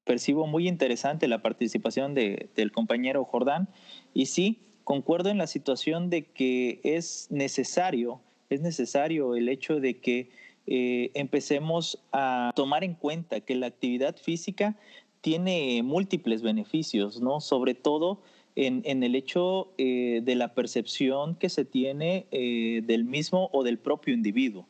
percibo 0.04 0.46
muy 0.46 0.68
interesante 0.68 1.28
la 1.28 1.42
participación 1.42 2.14
de, 2.14 2.50
del 2.54 2.72
compañero 2.72 3.24
Jordán. 3.24 3.68
Y 4.14 4.26
sí, 4.26 4.58
concuerdo 4.84 5.30
en 5.30 5.38
la 5.38 5.46
situación 5.46 6.10
de 6.10 6.24
que 6.26 6.80
es 6.84 7.28
necesario, 7.30 8.20
es 8.48 8.60
necesario 8.60 9.34
el 9.34 9.48
hecho 9.48 9.80
de 9.80 10.00
que 10.00 10.30
empecemos 10.70 12.04
a 12.12 12.52
tomar 12.54 12.84
en 12.84 12.92
cuenta 12.92 13.40
que 13.40 13.54
la 13.54 13.68
actividad 13.68 14.16
física 14.18 14.76
tiene 15.22 15.82
múltiples 15.82 16.42
beneficios, 16.42 17.22
¿no? 17.22 17.40
Sobre 17.40 17.74
todo 17.74 18.20
en, 18.66 19.02
el 19.02 19.14
hecho 19.14 19.72
eh, 19.78 20.20
de 20.24 20.34
la 20.34 20.54
percepción 20.54 21.36
que 21.36 21.48
se 21.48 21.64
tiene 21.64 22.26
eh, 22.30 22.82
del 22.84 23.04
mismo 23.04 23.50
o 23.52 23.62
del 23.62 23.78
propio 23.78 24.14
individuo. 24.14 24.66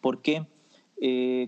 Porque 0.00 0.46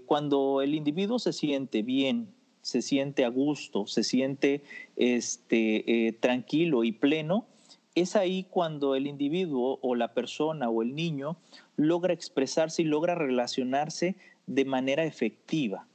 cuando 0.05 0.61
el 0.61 0.74
individuo 0.74 1.18
se 1.18 1.33
siente 1.33 1.83
bien, 1.83 2.29
se 2.61 2.83
siente 2.83 3.24
a 3.24 3.29
gusto, 3.29 3.87
se 3.87 4.05
siente 4.05 4.62
este, 4.96 6.18
tranquilo 6.20 6.85
y 6.85 6.92
pleno, 6.92 7.46
es 7.94 8.16
ahí 8.16 8.44
cuando 8.44 8.94
el 8.94 9.07
individuo 9.07 9.79
o 9.83 9.94
la 9.94 10.14
persona 10.14 10.68
o 10.68 10.83
el 10.83 10.94
niño 10.94 11.37
logra 11.77 12.12
expresarse 12.12 12.83
y 12.83 12.85
logra 12.85 13.14
relacionarse 13.14 14.16
de 14.46 14.64
manera 14.64 15.05
efectiva. 15.05 15.87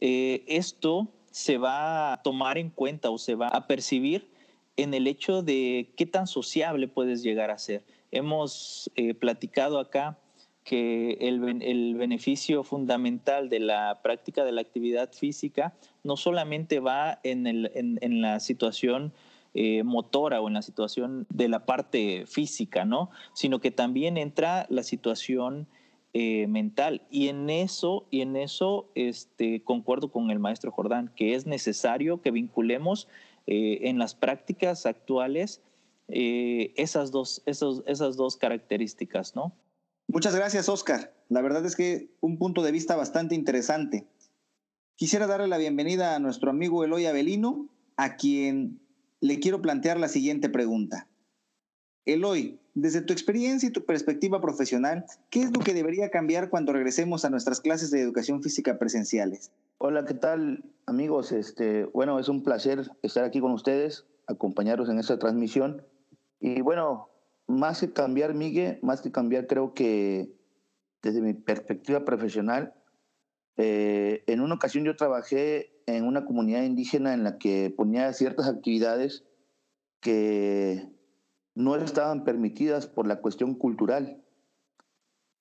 Eh, 0.00 0.44
esto 0.46 1.08
se 1.30 1.58
va 1.58 2.12
a 2.12 2.22
tomar 2.22 2.58
en 2.58 2.70
cuenta 2.70 3.10
o 3.10 3.18
se 3.18 3.34
va 3.34 3.48
a 3.48 3.66
percibir 3.66 4.28
en 4.76 4.94
el 4.94 5.06
hecho 5.06 5.42
de 5.42 5.92
qué 5.96 6.06
tan 6.06 6.26
sociable 6.26 6.88
puedes 6.88 7.22
llegar 7.22 7.50
a 7.50 7.58
ser. 7.58 7.84
Hemos 8.10 8.90
eh, 8.96 9.14
platicado 9.14 9.78
acá 9.78 10.18
que 10.62 11.18
el, 11.20 11.40
beneficio 11.94 12.64
fundamental 12.64 13.50
de 13.50 13.60
la 13.60 14.00
práctica 14.02 14.44
de 14.44 14.52
la 14.52 14.62
actividad 14.62 15.12
física 15.12 15.74
no 16.02 16.16
solamente 16.16 16.80
va 16.80 17.20
en, 17.22 17.46
en 17.46 18.22
la 18.22 18.40
situación 18.40 19.12
eh, 19.56 19.84
motora 19.84 20.40
o 20.40 20.48
en 20.48 20.54
la 20.54 20.62
situación 20.62 21.28
de 21.30 21.48
la 21.48 21.64
parte 21.64 22.26
física, 22.26 22.84
¿no? 22.84 23.10
Sino 23.34 23.60
que 23.60 23.70
también 23.70 24.16
entra 24.16 24.66
la 24.68 24.82
situación 24.82 25.68
eh, 26.12 26.48
mental. 26.48 27.02
Y 27.08 27.28
en 27.28 27.48
eso, 27.48 28.04
y 28.10 28.22
en 28.22 28.34
eso 28.34 28.88
este, 28.96 29.62
concuerdo 29.62 30.10
con 30.10 30.32
el 30.32 30.40
maestro 30.40 30.72
Jordán, 30.72 31.12
que 31.14 31.36
es 31.36 31.46
necesario 31.46 32.20
que 32.20 32.32
vinculemos 32.32 33.06
eh, 33.46 33.88
en 33.88 33.98
las 33.98 34.14
prácticas 34.14 34.86
actuales 34.86 35.62
esas, 36.06 37.10
dos, 37.10 37.42
esas 37.46 38.16
dos 38.16 38.36
características, 38.36 39.34
¿no? 39.34 39.56
Muchas 40.06 40.36
gracias, 40.36 40.68
Oscar. 40.68 41.14
La 41.28 41.40
verdad 41.40 41.64
es 41.64 41.76
que 41.76 42.10
un 42.20 42.38
punto 42.38 42.62
de 42.62 42.72
vista 42.72 42.94
bastante 42.94 43.34
interesante. 43.34 44.06
Quisiera 44.96 45.26
darle 45.26 45.48
la 45.48 45.58
bienvenida 45.58 46.14
a 46.14 46.18
nuestro 46.18 46.50
amigo 46.50 46.84
Eloy 46.84 47.06
Avelino, 47.06 47.68
a 47.96 48.16
quien 48.16 48.80
le 49.20 49.40
quiero 49.40 49.62
plantear 49.62 49.98
la 49.98 50.08
siguiente 50.08 50.48
pregunta. 50.48 51.08
Eloy, 52.04 52.60
desde 52.74 53.00
tu 53.00 53.12
experiencia 53.12 53.68
y 53.68 53.72
tu 53.72 53.84
perspectiva 53.84 54.40
profesional, 54.40 55.06
¿qué 55.30 55.42
es 55.42 55.50
lo 55.52 55.60
que 55.60 55.74
debería 55.74 56.10
cambiar 56.10 56.50
cuando 56.50 56.72
regresemos 56.72 57.24
a 57.24 57.30
nuestras 57.30 57.60
clases 57.60 57.90
de 57.90 58.00
educación 58.00 58.42
física 58.42 58.78
presenciales? 58.78 59.50
Hola, 59.78 60.04
¿qué 60.04 60.14
tal 60.14 60.64
amigos? 60.86 61.32
Este, 61.32 61.84
bueno, 61.86 62.20
es 62.20 62.28
un 62.28 62.44
placer 62.44 62.88
estar 63.02 63.24
aquí 63.24 63.40
con 63.40 63.50
ustedes, 63.50 64.06
acompañarlos 64.28 64.88
en 64.88 65.00
esta 65.00 65.18
transmisión. 65.18 65.84
Y 66.38 66.60
bueno, 66.60 67.10
más 67.48 67.80
que 67.80 67.92
cambiar, 67.92 68.34
Miguel, 68.34 68.78
más 68.82 69.02
que 69.02 69.10
cambiar, 69.10 69.48
creo 69.48 69.74
que 69.74 70.32
desde 71.02 71.20
mi 71.20 71.34
perspectiva 71.34 72.04
profesional, 72.04 72.72
eh, 73.56 74.22
en 74.28 74.40
una 74.40 74.54
ocasión 74.54 74.84
yo 74.84 74.94
trabajé 74.94 75.72
en 75.86 76.04
una 76.04 76.24
comunidad 76.24 76.62
indígena 76.62 77.12
en 77.12 77.24
la 77.24 77.38
que 77.38 77.74
ponía 77.76 78.12
ciertas 78.12 78.46
actividades 78.46 79.24
que 80.00 80.88
no 81.56 81.74
estaban 81.74 82.22
permitidas 82.22 82.86
por 82.86 83.08
la 83.08 83.20
cuestión 83.20 83.56
cultural. 83.56 84.22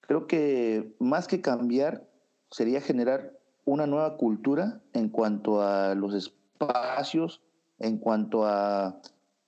Creo 0.02 0.26
que 0.26 0.96
más 1.00 1.28
que 1.28 1.40
cambiar 1.40 2.10
sería 2.50 2.82
generar 2.82 3.43
una 3.66 3.88
nueva 3.88 4.18
cultura 4.18 4.82
en 4.94 5.10
cuanto 5.10 5.62
a 5.62 5.96
los 5.96 6.14
espacios, 6.14 7.42
en 7.80 7.98
cuanto 7.98 8.46
a, 8.46 9.00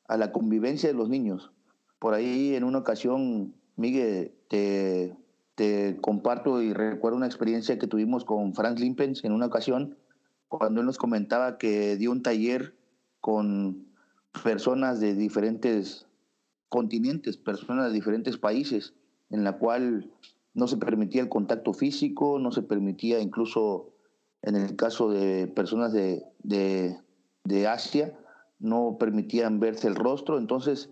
a 0.07 0.17
la 0.17 0.31
convivencia 0.31 0.89
de 0.89 0.95
los 0.95 1.09
niños. 1.09 1.51
Por 1.99 2.13
ahí 2.13 2.55
en 2.55 2.63
una 2.63 2.79
ocasión, 2.79 3.55
Miguel, 3.75 4.33
te, 4.47 5.15
te 5.55 5.97
comparto 6.01 6.61
y 6.61 6.73
recuerdo 6.73 7.17
una 7.17 7.25
experiencia 7.25 7.79
que 7.79 7.87
tuvimos 7.87 8.25
con 8.25 8.53
Franz 8.53 8.79
Limpens 8.79 9.23
en 9.23 9.31
una 9.31 9.47
ocasión, 9.47 9.97
cuando 10.47 10.81
él 10.81 10.85
nos 10.85 10.97
comentaba 10.97 11.57
que 11.57 11.97
dio 11.97 12.11
un 12.11 12.21
taller 12.21 12.75
con 13.19 13.87
personas 14.43 14.99
de 14.99 15.15
diferentes 15.15 16.07
continentes, 16.69 17.37
personas 17.37 17.87
de 17.87 17.93
diferentes 17.93 18.37
países, 18.37 18.93
en 19.29 19.43
la 19.43 19.57
cual 19.57 20.11
no 20.53 20.67
se 20.67 20.77
permitía 20.77 21.21
el 21.21 21.29
contacto 21.29 21.73
físico, 21.73 22.37
no 22.39 22.51
se 22.51 22.61
permitía 22.61 23.19
incluso 23.19 23.94
en 24.45 24.55
el 24.55 24.75
caso 24.75 25.09
de 25.09 25.47
personas 25.47 25.91
de, 25.91 26.23
de, 26.43 27.67
Asia, 27.67 28.17
no 28.59 28.97
permitían 28.99 29.59
verse 29.59 29.87
el 29.87 29.95
rostro. 29.95 30.37
Entonces, 30.37 30.89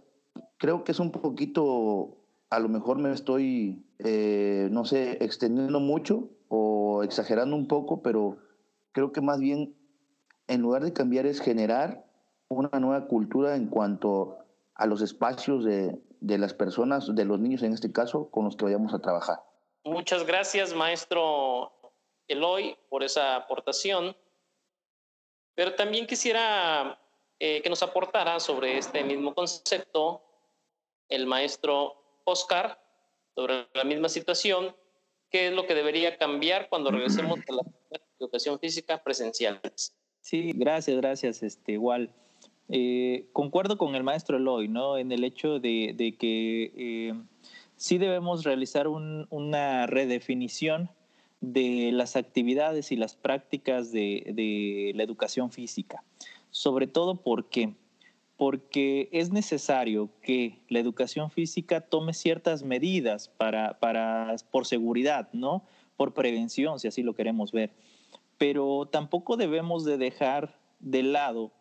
creo 0.57 0.83
que 0.83 0.91
es 0.91 0.99
un 0.99 1.11
poquito, 1.11 2.17
a 2.49 2.59
lo 2.59 2.67
mejor 2.67 2.97
me 2.97 3.11
estoy, 3.11 3.85
eh, 3.99 4.69
no 4.71 4.85
sé, 4.85 5.23
extendiendo 5.23 5.79
mucho 5.79 6.29
o 6.47 7.03
exagerando 7.03 7.55
un 7.55 7.67
poco, 7.67 8.01
pero 8.01 8.37
creo 8.91 9.11
que 9.11 9.21
más 9.21 9.39
bien, 9.39 9.75
en 10.47 10.61
lugar 10.61 10.83
de 10.83 10.93
cambiar, 10.93 11.27
es 11.27 11.39
generar 11.39 12.05
una 12.49 12.79
nueva 12.79 13.07
cultura 13.07 13.55
en 13.55 13.67
cuanto 13.67 14.37
a 14.75 14.87
los 14.87 15.01
espacios 15.01 15.63
de, 15.63 16.01
de 16.21 16.37
las 16.39 16.55
personas, 16.55 17.13
de 17.13 17.25
los 17.25 17.39
niños 17.39 17.61
en 17.61 17.73
este 17.73 17.91
caso, 17.91 18.29
con 18.31 18.45
los 18.45 18.55
que 18.55 18.65
vayamos 18.65 18.95
a 18.95 18.99
trabajar. 18.99 19.39
Muchas 19.85 20.25
gracias, 20.25 20.73
maestro 20.73 21.71
Eloy, 22.27 22.77
por 22.89 23.03
esa 23.03 23.35
aportación. 23.35 24.15
Pero 25.55 25.75
también 25.75 26.07
quisiera 26.07 26.99
eh, 27.39 27.61
que 27.61 27.69
nos 27.69 27.83
aportara 27.83 28.39
sobre 28.39 28.77
este 28.77 29.03
mismo 29.03 29.33
concepto 29.33 30.23
el 31.09 31.27
maestro 31.27 31.95
Oscar, 32.23 32.79
sobre 33.35 33.67
la 33.73 33.83
misma 33.83 34.09
situación, 34.09 34.75
qué 35.29 35.47
es 35.47 35.53
lo 35.53 35.65
que 35.65 35.75
debería 35.75 36.17
cambiar 36.17 36.69
cuando 36.69 36.91
regresemos 36.91 37.39
a 37.49 37.53
la 37.53 37.61
educación 38.19 38.59
física 38.59 39.03
presencial. 39.03 39.59
Sí, 40.21 40.53
gracias, 40.55 40.97
gracias. 40.97 41.43
Este, 41.43 41.73
igual. 41.73 42.13
Eh, 42.69 43.27
concuerdo 43.33 43.77
con 43.77 43.95
el 43.95 44.03
maestro 44.03 44.37
Eloy, 44.37 44.67
¿no? 44.67 44.97
En 44.97 45.11
el 45.11 45.23
hecho 45.23 45.59
de, 45.59 46.15
que 46.17 46.71
eh, 46.77 47.13
sí 47.75 47.97
debemos 47.97 48.43
realizar 48.43 48.87
un, 48.87 49.27
una 49.29 49.85
redefinición 49.85 50.89
de 51.43 51.91
las 51.91 52.15
actividades 52.15 52.93
y 52.93 52.95
las 52.95 53.15
prácticas 53.15 53.91
de, 53.91 54.31
de 54.33 54.93
la 54.95 55.03
educación 55.03 55.51
física. 55.51 56.01
Sobre 56.51 56.87
todo 56.87 57.17
porque 57.21 57.73
porque 58.37 59.09
es 59.11 59.31
necesario 59.31 60.09
que 60.21 60.59
la 60.67 60.79
educación 60.79 61.29
física 61.29 61.81
tome 61.81 62.13
ciertas 62.13 62.63
medidas 62.63 63.29
para, 63.29 63.79
para, 63.79 64.35
por 64.51 64.65
seguridad, 64.65 65.29
¿no? 65.33 65.63
Por 65.97 66.13
prevención, 66.13 66.79
si 66.79 66.87
así 66.87 67.03
lo 67.03 67.13
queremos 67.13 67.51
ver. 67.51 67.71
Pero 68.37 68.87
tampoco 68.91 69.37
debemos 69.37 69.85
de 69.85 69.97
dejar 69.97 70.57
de 70.79 71.03
lado 71.03 71.51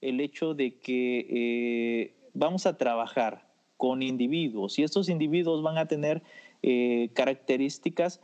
el 0.00 0.20
hecho 0.20 0.54
de 0.54 0.78
que 0.78 1.26
eh, 1.30 2.14
vamos 2.34 2.66
a 2.66 2.76
trabajar 2.76 3.48
con 3.76 4.02
individuos 4.02 4.78
y 4.78 4.82
estos 4.82 5.08
individuos 5.08 5.62
van 5.62 5.78
a 5.78 5.86
tener 5.86 6.22
eh, 6.62 7.10
características 7.14 8.20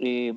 eh, 0.00 0.34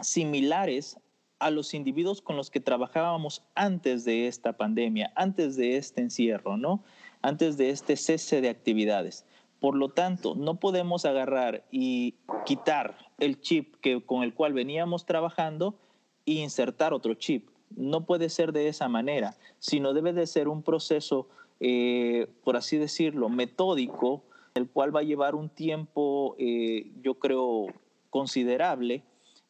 similares 0.00 0.98
a 1.38 1.50
los 1.50 1.74
individuos 1.74 2.22
con 2.22 2.36
los 2.36 2.50
que 2.50 2.60
trabajábamos 2.60 3.42
antes 3.54 4.04
de 4.04 4.26
esta 4.26 4.56
pandemia, 4.56 5.12
antes 5.16 5.56
de 5.56 5.76
este 5.76 6.00
encierro, 6.00 6.56
¿no? 6.56 6.82
Antes 7.22 7.56
de 7.56 7.70
este 7.70 7.96
cese 7.96 8.40
de 8.40 8.48
actividades. 8.48 9.26
Por 9.60 9.74
lo 9.74 9.88
tanto, 9.88 10.34
no 10.34 10.60
podemos 10.60 11.04
agarrar 11.04 11.64
y 11.70 12.14
quitar 12.44 12.96
el 13.18 13.40
chip 13.40 13.76
que, 13.80 14.02
con 14.02 14.22
el 14.22 14.34
cual 14.34 14.52
veníamos 14.52 15.06
trabajando 15.06 15.78
e 16.24 16.32
insertar 16.32 16.92
otro 16.92 17.14
chip 17.14 17.48
no 17.74 18.04
puede 18.04 18.28
ser 18.28 18.52
de 18.52 18.68
esa 18.68 18.88
manera, 18.88 19.36
sino 19.58 19.92
debe 19.92 20.12
de 20.12 20.26
ser 20.26 20.48
un 20.48 20.62
proceso, 20.62 21.28
eh, 21.60 22.28
por 22.44 22.56
así 22.56 22.76
decirlo, 22.76 23.28
metódico, 23.28 24.22
el 24.54 24.68
cual 24.68 24.94
va 24.94 25.00
a 25.00 25.04
llevar 25.04 25.34
un 25.34 25.48
tiempo, 25.48 26.36
eh, 26.38 26.90
yo 27.02 27.18
creo, 27.18 27.66
considerable, 28.10 29.02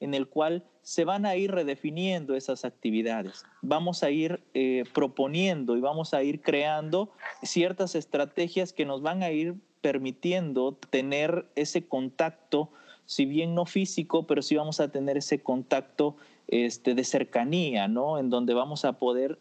en 0.07 0.15
el 0.15 0.29
cual 0.29 0.65
se 0.83 1.05
van 1.05 1.27
a 1.27 1.35
ir 1.35 1.51
redefiniendo 1.51 2.37
esas 2.37 2.65
actividades. 2.65 3.45
Vamos 3.61 4.05
a 4.05 4.11
ir 4.11 4.41
eh, 4.55 4.85
proponiendo 4.95 5.77
y 5.77 5.81
vamos 5.81 6.15
a 6.15 6.23
ir 6.23 6.43
creando 6.43 7.11
ciertas 7.43 7.97
estrategias 7.97 8.73
que 8.73 8.87
nos 8.87 9.03
van 9.03 9.25
a 9.25 9.33
ir 9.33 9.57
permitiendo 9.81 10.79
tener 10.91 11.47
ese 11.57 11.89
contacto, 11.89 12.71
si 13.05 13.27
bien 13.27 13.57
no 13.57 13.67
físico, 13.67 14.29
pero 14.29 14.43
sí 14.43 14.55
vamos 14.55 14.79
a 14.79 14.93
tener 14.93 15.17
ese 15.17 15.43
contacto 15.43 16.17
este, 16.47 16.95
de 16.95 17.03
cercanía, 17.03 17.89
¿no? 17.89 18.19
En 18.19 18.31
donde 18.31 18.55
vamos 18.55 18.85
a 18.85 18.93
poder 19.01 19.41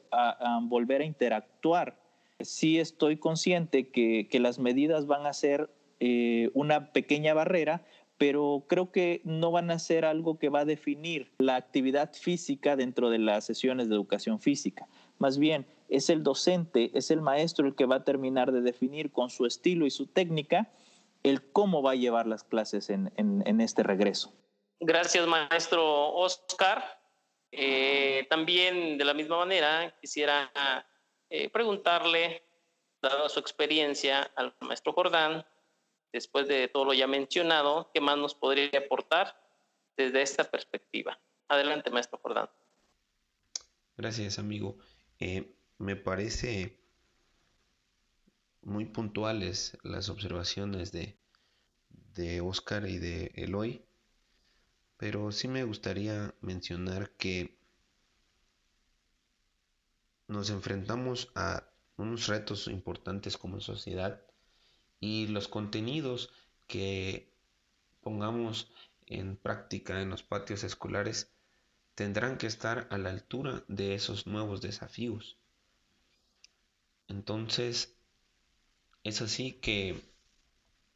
volver 0.64 1.02
a 1.02 1.06
interactuar. 1.06 2.00
Sí 2.40 2.80
estoy 2.80 3.18
consciente 3.18 3.90
que, 3.90 4.28
las 4.40 4.58
medidas 4.58 5.06
van 5.06 5.28
a 5.28 5.34
ser 5.34 5.70
eh, 6.00 6.50
una 6.56 6.92
pequeña 6.92 7.36
barrera, 7.36 7.86
pero 8.18 8.66
creo 8.68 8.92
que 8.92 9.22
no 9.24 9.52
van 9.52 9.72
a 9.72 9.80
ser 9.80 10.06
algo 10.06 10.40
que 10.40 10.50
va 10.50 10.62
a 10.62 10.66
definir 10.66 11.34
la 11.38 11.56
actividad 11.56 12.14
física 12.14 12.76
dentro 12.76 13.10
de 13.10 13.20
las 13.20 13.46
sesiones 13.46 13.90
de 13.90 13.96
educación 13.96 14.40
física. 14.40 14.88
Más 15.18 15.38
bien, 15.38 15.66
es 15.90 16.10
el 16.10 16.24
docente, 16.24 16.92
es 16.94 17.12
el 17.12 17.22
maestro 17.22 17.68
el 17.68 17.76
que 17.76 17.86
va 17.86 17.98
a 17.98 18.04
terminar 18.04 18.52
de 18.52 18.62
definir 18.62 19.12
con 19.12 19.30
su 19.30 19.46
estilo 19.46 19.86
y 19.86 19.92
su 19.92 20.08
técnica 20.08 20.72
el 21.24 21.52
cómo 21.52 21.82
va 21.82 21.92
a 21.92 21.96
llevar 21.96 22.28
las 22.28 22.44
clases 22.44 22.90
en 22.90 23.62
este 23.62 23.82
regreso. 23.82 24.32
Gracias, 24.80 25.26
maestro 25.26 26.14
Oscar. 26.14 26.84
Eh, 27.52 28.28
también, 28.30 28.98
de 28.98 29.06
la 29.06 29.14
misma 29.14 29.38
manera, 29.38 29.96
quisiera 30.02 30.52
eh, 31.30 31.50
preguntarle, 31.50 32.44
dada 33.02 33.30
su 33.30 33.40
experiencia, 33.40 34.24
al 34.36 34.54
maestro 34.60 34.92
Jordán, 34.92 35.46
después 36.16 36.48
de 36.48 36.68
todo 36.68 36.86
lo 36.86 36.94
ya 36.94 37.08
mencionado, 37.08 37.92
¿qué 37.94 38.02
más 38.02 38.18
nos 38.18 38.34
podría 38.34 38.80
aportar 38.80 39.40
desde 39.96 40.22
esta 40.22 40.44
perspectiva? 40.44 41.20
Adelante, 41.48 41.92
maestro 41.92 42.20
Jordán. 42.22 42.50
Gracias, 43.98 44.40
amigo. 44.40 44.78
Eh, 45.20 45.54
me 45.78 45.96
parece 45.96 46.80
muy 48.62 48.86
puntuales 48.86 49.78
las 49.84 50.10
observaciones 50.10 50.92
de, 50.92 51.18
de 52.16 52.42
Oscar 52.42 52.88
y 52.88 52.98
de 52.98 53.32
Eloy 53.36 53.86
pero 54.98 55.32
sí 55.32 55.48
me 55.48 55.64
gustaría 55.64 56.34
mencionar 56.42 57.12
que 57.12 57.58
nos 60.28 60.50
enfrentamos 60.50 61.32
a 61.36 61.64
unos 61.98 62.28
retos 62.28 62.68
importantes 62.68 63.38
como 63.38 63.60
sociedad 63.60 64.22
y 65.00 65.28
los 65.28 65.48
contenidos 65.48 66.32
que 66.68 67.32
pongamos 68.02 68.72
en 69.06 69.38
práctica 69.38 70.02
en 70.02 70.10
los 70.10 70.24
patios 70.24 70.64
escolares 70.64 71.32
tendrán 71.96 72.38
que 72.38 72.48
estar 72.48 72.88
a 72.92 72.98
la 72.98 73.10
altura 73.10 73.64
de 73.68 73.96
esos 73.96 74.28
nuevos 74.28 74.62
desafíos. 74.62 75.38
Entonces, 77.08 77.96
es 79.04 79.22
así 79.22 79.54
que 79.54 80.02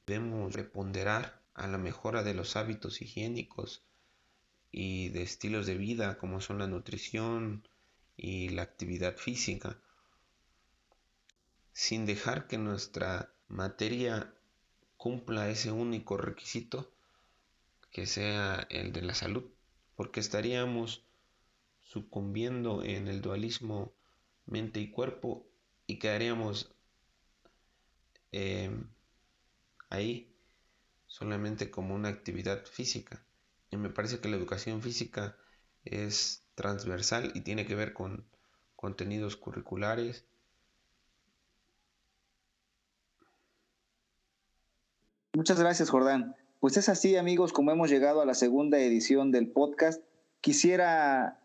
debemos 0.06 0.56
ponderar 0.74 1.42
a 1.54 1.68
la 1.68 1.78
mejora 1.78 2.24
de 2.24 2.34
los 2.34 2.56
hábitos 2.56 3.02
higiénicos 3.02 3.84
y 4.72 5.10
de 5.10 5.24
estilos 5.24 5.66
de 5.68 5.76
vida 5.76 6.18
como 6.18 6.42
son 6.42 6.60
la 6.60 6.68
nutrición 6.68 7.68
y 8.18 8.50
la 8.50 8.64
actividad 8.64 9.16
física, 9.16 9.80
sin 11.74 12.06
dejar 12.06 12.48
que 12.48 12.58
nuestra 12.58 13.34
materia 13.50 14.34
cumpla 14.98 15.50
ese 15.50 15.72
único 15.72 16.18
requisito 16.18 16.92
que 17.92 18.06
sea 18.06 18.68
el 18.70 18.94
de 18.94 19.02
la 19.02 19.16
salud, 19.16 19.44
porque 19.96 20.20
estaríamos 20.20 21.04
sucumbiendo 21.82 22.84
en 22.84 23.08
el 23.08 23.22
dualismo 23.22 23.92
mente 24.46 24.80
y 24.80 24.92
cuerpo 24.92 25.48
y 25.88 25.98
quedaríamos 25.98 26.72
em, 28.32 28.88
ahí 29.90 30.32
solamente 31.08 31.72
como 31.72 31.96
una 31.96 32.10
actividad 32.10 32.66
física. 32.66 33.26
Y 33.72 33.78
me 33.78 33.90
parece 33.90 34.20
que 34.20 34.30
la 34.30 34.38
educación 34.38 34.82
física 34.82 35.36
es 35.84 36.44
transversal 36.56 37.32
y 37.34 37.42
tiene 37.42 37.66
que 37.66 37.76
ver 37.76 37.94
con 37.94 38.26
contenidos 38.76 39.36
curriculares 39.36 40.26
Muchas 45.40 45.58
gracias, 45.58 45.90
Jordán. 45.90 46.36
Pues 46.60 46.76
es 46.76 46.90
así, 46.90 47.16
amigos, 47.16 47.54
como 47.54 47.72
hemos 47.72 47.90
llegado 47.90 48.20
a 48.20 48.26
la 48.26 48.34
segunda 48.34 48.78
edición 48.78 49.32
del 49.32 49.50
podcast. 49.50 50.04
Quisiera 50.42 51.40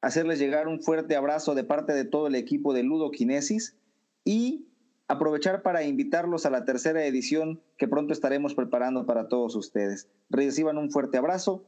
hacerles 0.00 0.38
llegar 0.38 0.68
un 0.68 0.80
fuerte 0.80 1.16
abrazo 1.16 1.56
de 1.56 1.64
parte 1.64 1.92
de 1.92 2.04
todo 2.04 2.28
el 2.28 2.36
equipo 2.36 2.72
de 2.72 2.84
Ludo 2.84 3.10
Kinesis 3.10 3.76
y 4.24 4.68
aprovechar 5.08 5.62
para 5.62 5.82
invitarlos 5.82 6.46
a 6.46 6.50
la 6.50 6.64
tercera 6.64 7.04
edición 7.04 7.60
que 7.76 7.88
pronto 7.88 8.12
estaremos 8.12 8.54
preparando 8.54 9.04
para 9.04 9.26
todos 9.26 9.56
ustedes. 9.56 10.06
Reciban 10.28 10.78
un 10.78 10.92
fuerte 10.92 11.18
abrazo 11.18 11.64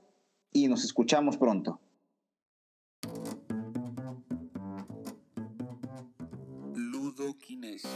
y 0.52 0.68
nos 0.68 0.84
escuchamos 0.84 1.36
pronto. 1.36 1.80
Ludo 6.76 7.36
Kinesis. 7.38 7.90